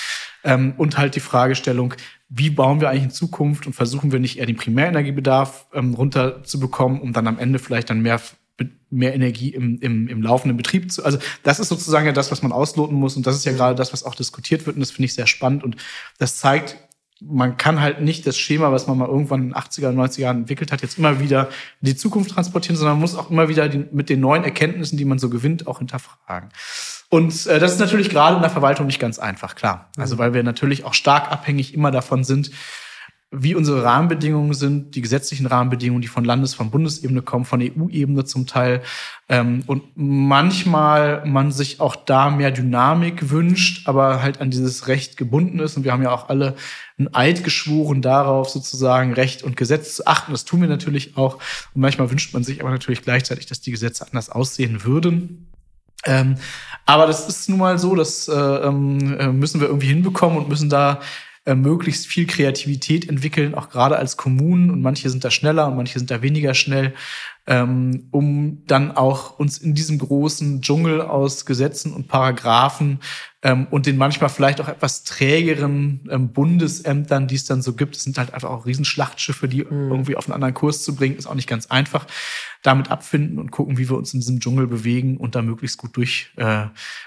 [0.43, 1.93] Ähm, und halt die Fragestellung,
[2.29, 7.01] wie bauen wir eigentlich in Zukunft und versuchen wir nicht eher den Primärenergiebedarf ähm, runterzubekommen,
[7.01, 8.19] um dann am Ende vielleicht dann mehr
[8.89, 11.03] mehr Energie im, im, im laufenden Betrieb zu.
[11.03, 13.15] Also das ist sozusagen ja das, was man ausloten muss.
[13.17, 14.77] Und das ist ja gerade das, was auch diskutiert wird.
[14.77, 15.63] Und das finde ich sehr spannend.
[15.63, 15.75] Und
[16.17, 16.77] das zeigt,
[17.21, 20.37] man kann halt nicht das Schema, was man mal irgendwann in den 80er, 90er Jahren
[20.37, 21.49] entwickelt hat, jetzt immer wieder
[21.81, 24.97] in die Zukunft transportieren, sondern man muss auch immer wieder die, mit den neuen Erkenntnissen,
[24.97, 26.49] die man so gewinnt, auch hinterfragen.
[27.09, 29.89] Und äh, das ist natürlich gerade in der Verwaltung nicht ganz einfach, klar.
[29.97, 30.19] Also mhm.
[30.19, 32.51] weil wir natürlich auch stark abhängig immer davon sind,
[33.29, 38.23] wie unsere Rahmenbedingungen sind, die gesetzlichen Rahmenbedingungen, die von Landes-, von Bundesebene kommen, von EU-Ebene
[38.23, 38.81] zum Teil.
[39.27, 45.17] Ähm, und manchmal man sich auch da mehr Dynamik wünscht, aber halt an dieses Recht
[45.17, 45.75] gebunden ist.
[45.75, 46.55] Und wir haben ja auch alle
[46.97, 50.31] ein Eid geschworen darauf, sozusagen Recht und Gesetz zu achten.
[50.31, 51.35] Das tun wir natürlich auch.
[51.73, 55.47] Und manchmal wünscht man sich aber natürlich gleichzeitig, dass die Gesetze anders aussehen würden.
[56.05, 56.35] Ähm,
[56.85, 60.47] aber das ist nun mal so, das äh, ähm, äh, müssen wir irgendwie hinbekommen und
[60.47, 61.01] müssen da
[61.47, 64.69] äh, möglichst viel Kreativität entwickeln, auch gerade als Kommunen.
[64.69, 66.93] Und manche sind da schneller und manche sind da weniger schnell.
[67.47, 72.99] Ähm, um dann auch uns in diesem großen Dschungel aus Gesetzen und Paragraphen
[73.41, 77.95] ähm, und den manchmal vielleicht auch etwas trägeren ähm, Bundesämtern, die es dann so gibt,
[77.95, 79.89] es sind halt einfach auch Riesenschlachtschiffe, die mhm.
[79.89, 82.05] irgendwie auf einen anderen Kurs zu bringen, ist auch nicht ganz einfach.
[82.63, 85.95] Damit abfinden und gucken, wie wir uns in diesem Dschungel bewegen und da möglichst gut
[85.95, 86.65] durch äh,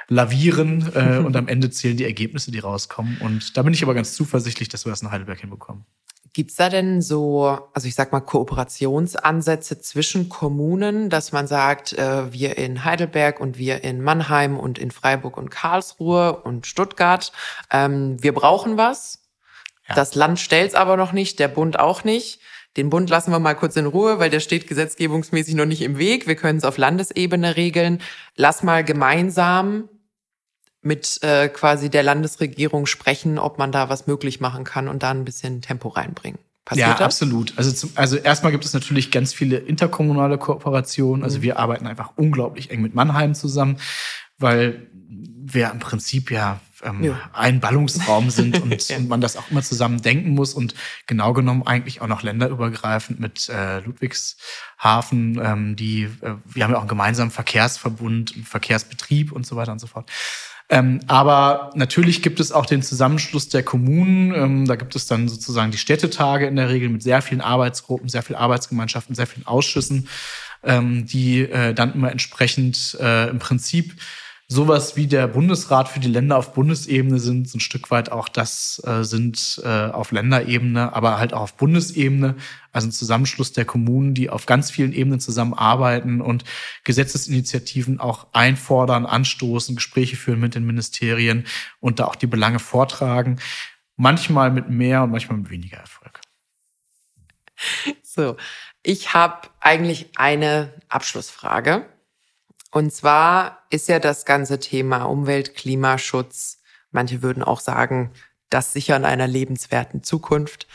[0.08, 3.18] lavieren äh, und am Ende zählen die Ergebnisse, die rauskommen.
[3.18, 5.84] Und da bin ich aber ganz zuversichtlich, dass wir das in Heidelberg hinbekommen.
[6.32, 12.32] Gibt's da denn so, also ich sag mal, Kooperationsansätze zwischen Kommunen, dass man sagt, äh,
[12.32, 17.32] wir in Heidelberg und wir in Mannheim und in Freiburg und Karlsruhe und Stuttgart,
[17.72, 19.22] ähm, wir brauchen was.
[19.88, 19.96] Ja.
[19.96, 22.40] Das Land stellt's aber noch nicht, der Bund auch nicht.
[22.76, 25.98] Den Bund lassen wir mal kurz in Ruhe, weil der steht gesetzgebungsmäßig noch nicht im
[25.98, 26.28] Weg.
[26.28, 28.00] Wir können es auf Landesebene regeln.
[28.36, 29.88] Lass mal gemeinsam
[30.82, 35.10] mit äh, quasi der Landesregierung sprechen, ob man da was möglich machen kann und da
[35.10, 36.38] ein bisschen Tempo reinbringen.
[36.64, 37.00] Passiert ja, das?
[37.02, 37.52] absolut.
[37.56, 41.24] Also, zum, also erstmal gibt es natürlich ganz viele interkommunale Kooperationen.
[41.24, 41.42] Also mhm.
[41.42, 43.78] wir arbeiten einfach unglaublich eng mit Mannheim zusammen,
[44.38, 44.86] weil
[45.52, 47.30] wir im Prinzip ja, ähm, ja.
[47.32, 48.96] ein Ballungsraum sind und, ja.
[48.96, 50.74] und, man das auch immer zusammen denken muss und
[51.06, 56.76] genau genommen eigentlich auch noch länderübergreifend mit äh, Ludwigshafen, ähm, die, äh, wir haben ja
[56.76, 60.08] auch einen gemeinsamen Verkehrsverbund, Verkehrsbetrieb und so weiter und so fort.
[60.70, 64.32] Ähm, aber natürlich gibt es auch den Zusammenschluss der Kommunen.
[64.32, 68.08] Ähm, da gibt es dann sozusagen die Städtetage in der Regel mit sehr vielen Arbeitsgruppen,
[68.08, 70.08] sehr vielen Arbeitsgemeinschaften, sehr vielen Ausschüssen,
[70.62, 73.94] ähm, die äh, dann immer entsprechend äh, im Prinzip
[74.52, 78.28] sowas wie der Bundesrat für die Länder auf Bundesebene sind, so ein Stück weit auch
[78.28, 82.34] das äh, sind äh, auf Länderebene, aber halt auch auf Bundesebene,
[82.72, 86.42] also ein Zusammenschluss der Kommunen, die auf ganz vielen Ebenen zusammenarbeiten und
[86.82, 91.46] Gesetzesinitiativen auch einfordern, anstoßen, Gespräche führen mit den Ministerien
[91.78, 93.38] und da auch die Belange vortragen.
[93.94, 96.20] Manchmal mit mehr und manchmal mit weniger Erfolg.
[98.02, 98.36] So,
[98.82, 101.86] ich habe eigentlich eine Abschlussfrage.
[102.70, 108.12] Und zwar ist ja das ganze Thema Umwelt, Klimaschutz, manche würden auch sagen,
[108.48, 110.66] das Sichern einer lebenswerten Zukunft,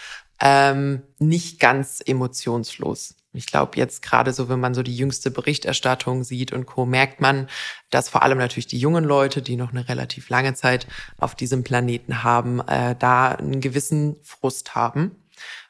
[0.41, 3.15] ähm, nicht ganz emotionslos.
[3.31, 7.19] Ich glaube, jetzt gerade so, wenn man so die jüngste Berichterstattung sieht und Co., merkt
[7.19, 7.47] man,
[7.89, 10.87] dass vor allem natürlich die jungen Leute, die noch eine relativ lange Zeit
[11.17, 15.24] auf diesem Planeten haben, äh, da einen gewissen Frust haben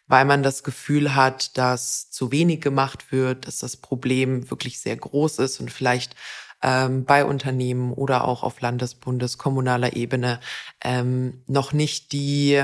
[0.07, 4.95] weil man das Gefühl hat, dass zu wenig gemacht wird, dass das Problem wirklich sehr
[4.95, 6.15] groß ist und vielleicht
[6.61, 10.39] ähm, bei Unternehmen oder auch auf Landes-, Bundes-, kommunaler Ebene
[10.83, 12.63] ähm, noch nicht die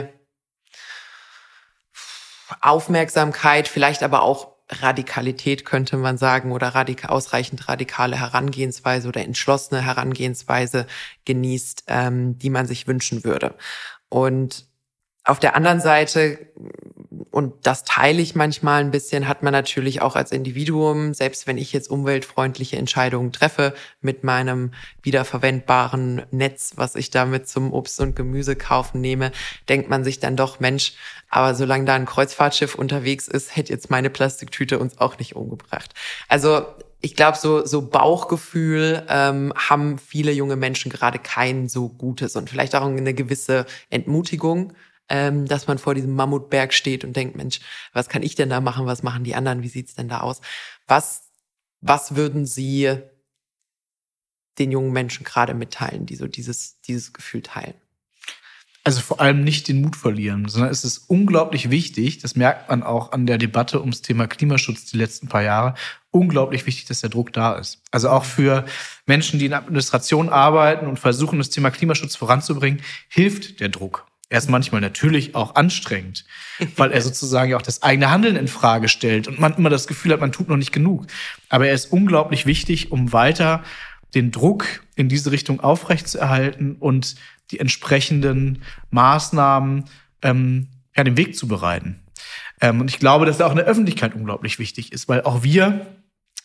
[2.59, 9.81] Aufmerksamkeit, vielleicht aber auch Radikalität könnte man sagen oder radika ausreichend radikale Herangehensweise oder entschlossene
[9.81, 10.87] Herangehensweise
[11.25, 13.55] genießt, ähm, die man sich wünschen würde.
[14.09, 14.65] Und
[15.23, 16.39] auf der anderen Seite
[17.32, 21.57] und das teile ich manchmal ein bisschen, hat man natürlich auch als Individuum, selbst wenn
[21.57, 28.17] ich jetzt umweltfreundliche Entscheidungen treffe mit meinem wiederverwendbaren Netz, was ich damit zum Obst und
[28.17, 29.32] Gemüse kaufen nehme,
[29.69, 30.93] denkt man sich dann doch, Mensch,
[31.29, 35.93] aber solange da ein Kreuzfahrtschiff unterwegs ist, hätte jetzt meine Plastiktüte uns auch nicht umgebracht.
[36.27, 36.65] Also
[36.99, 42.49] ich glaube, so, so Bauchgefühl ähm, haben viele junge Menschen gerade kein so gutes und
[42.49, 44.73] vielleicht auch eine gewisse Entmutigung
[45.12, 47.59] ähm, dass man vor diesem Mammutberg steht und denkt, Mensch,
[47.91, 48.86] was kann ich denn da machen?
[48.86, 49.62] Was machen die anderen?
[49.62, 50.39] Wie sieht's denn da aus?
[50.88, 51.24] Was,
[51.82, 52.95] was würden Sie
[54.57, 57.74] den jungen Menschen gerade mitteilen, die so dieses, dieses Gefühl teilen?
[58.86, 62.82] Also vor allem nicht den Mut verlieren, sondern es ist unglaublich wichtig, das merkt man
[62.82, 65.76] auch an der Debatte ums Thema Klimaschutz die letzten paar Jahre,
[66.09, 67.84] unglaublich wichtig, dass der Druck da ist.
[67.91, 68.66] Also auch für
[69.05, 74.07] Menschen, die in Administration arbeiten und versuchen, das Thema Klimaschutz voranzubringen, hilft der Druck.
[74.32, 76.23] Er ist manchmal natürlich auch anstrengend,
[76.77, 79.88] weil er sozusagen ja auch das eigene Handeln in Frage stellt und man immer das
[79.88, 81.07] Gefühl hat, man tut noch nicht genug.
[81.49, 83.61] Aber er ist unglaublich wichtig, um weiter
[84.15, 87.15] den Druck in diese Richtung aufrechtzuerhalten und
[87.51, 89.84] die entsprechenden Maßnahmen
[90.21, 91.99] ähm, ja, den Weg zu bereiten.
[92.61, 95.43] Ähm, und ich glaube, dass er auch in der Öffentlichkeit unglaublich wichtig ist, weil auch
[95.43, 95.88] wir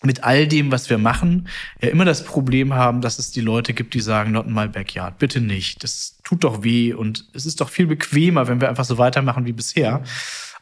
[0.02, 1.48] mit all dem, was wir machen,
[1.80, 4.68] ja immer das Problem haben, dass es die Leute gibt, die sagen, not in my
[4.68, 5.82] backyard, bitte nicht.
[5.82, 9.46] Das tut doch weh und es ist doch viel bequemer, wenn wir einfach so weitermachen
[9.46, 10.02] wie bisher.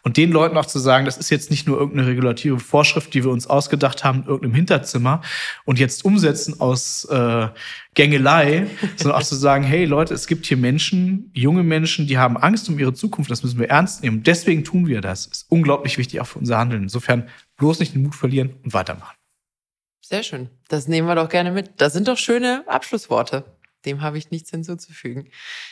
[0.05, 3.25] Und den Leuten auch zu sagen, das ist jetzt nicht nur irgendeine regulative Vorschrift, die
[3.25, 5.23] wir uns ausgedacht haben in irgendeinem Hinterzimmer
[5.65, 7.49] und jetzt umsetzen aus äh,
[7.95, 8.67] Gängelei,
[8.97, 12.69] sondern auch zu sagen, hey Leute, es gibt hier Menschen, junge Menschen, die haben Angst
[12.69, 14.23] um ihre Zukunft, das müssen wir ernst nehmen.
[14.23, 15.25] Deswegen tun wir das.
[15.25, 16.83] Ist unglaublich wichtig auch für unser Handeln.
[16.83, 19.17] Insofern bloß nicht den Mut verlieren und weitermachen.
[20.07, 20.51] Sehr schön.
[20.69, 21.81] Das nehmen wir doch gerne mit.
[21.81, 23.45] Das sind doch schöne Abschlussworte.
[23.87, 25.31] Dem habe ich nichts hinzuzufügen.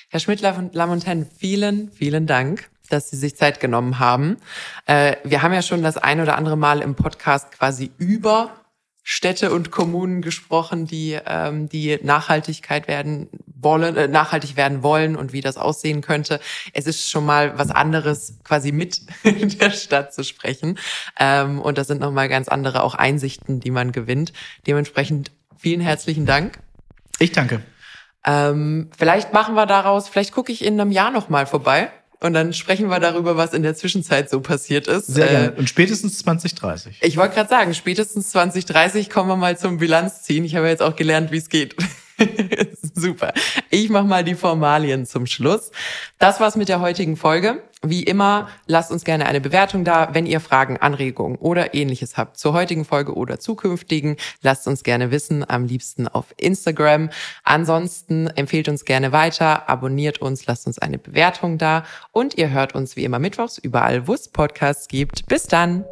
[0.09, 4.39] Herr Schmidt-Lamontaine, vielen, vielen Dank, dass Sie sich Zeit genommen haben.
[4.87, 8.62] Äh, wir haben ja schon das ein oder andere Mal im Podcast quasi über
[9.03, 15.33] Städte und Kommunen gesprochen, die ähm, die Nachhaltigkeit werden wollen, äh, nachhaltig werden wollen und
[15.33, 16.41] wie das aussehen könnte.
[16.73, 20.79] Es ist schon mal was anderes, quasi mit in der Stadt zu sprechen.
[21.19, 24.33] Ähm, und das sind nochmal ganz andere auch Einsichten, die man gewinnt.
[24.67, 26.59] Dementsprechend vielen herzlichen Dank.
[27.19, 27.63] Ich danke.
[28.25, 31.91] Ähm, vielleicht machen wir daraus, vielleicht gucke ich in einem Jahr nochmal vorbei
[32.23, 35.07] und dann sprechen wir darüber, was in der Zwischenzeit so passiert ist.
[35.07, 35.47] Sehr gerne.
[35.49, 36.99] Äh, und spätestens 2030.
[37.03, 40.45] Ich wollte gerade sagen, spätestens 2030 kommen wir mal zum Bilanzziehen.
[40.45, 41.75] Ich habe jetzt auch gelernt, wie es geht.
[42.95, 43.33] Super.
[43.71, 45.71] Ich mache mal die Formalien zum Schluss.
[46.19, 47.63] Das war's mit der heutigen Folge.
[47.85, 50.11] Wie immer, lasst uns gerne eine Bewertung da.
[50.13, 55.11] Wenn ihr Fragen, Anregungen oder ähnliches habt zur heutigen Folge oder zukünftigen, lasst uns gerne
[55.11, 57.11] wissen, am liebsten auf Instagram.
[57.43, 62.75] Ansonsten empfehlt uns gerne weiter, abonniert uns, lasst uns eine Bewertung da und ihr hört
[62.77, 65.27] uns wie immer mittwochs überall, wo es Podcasts gibt.
[65.27, 65.85] Bis dann!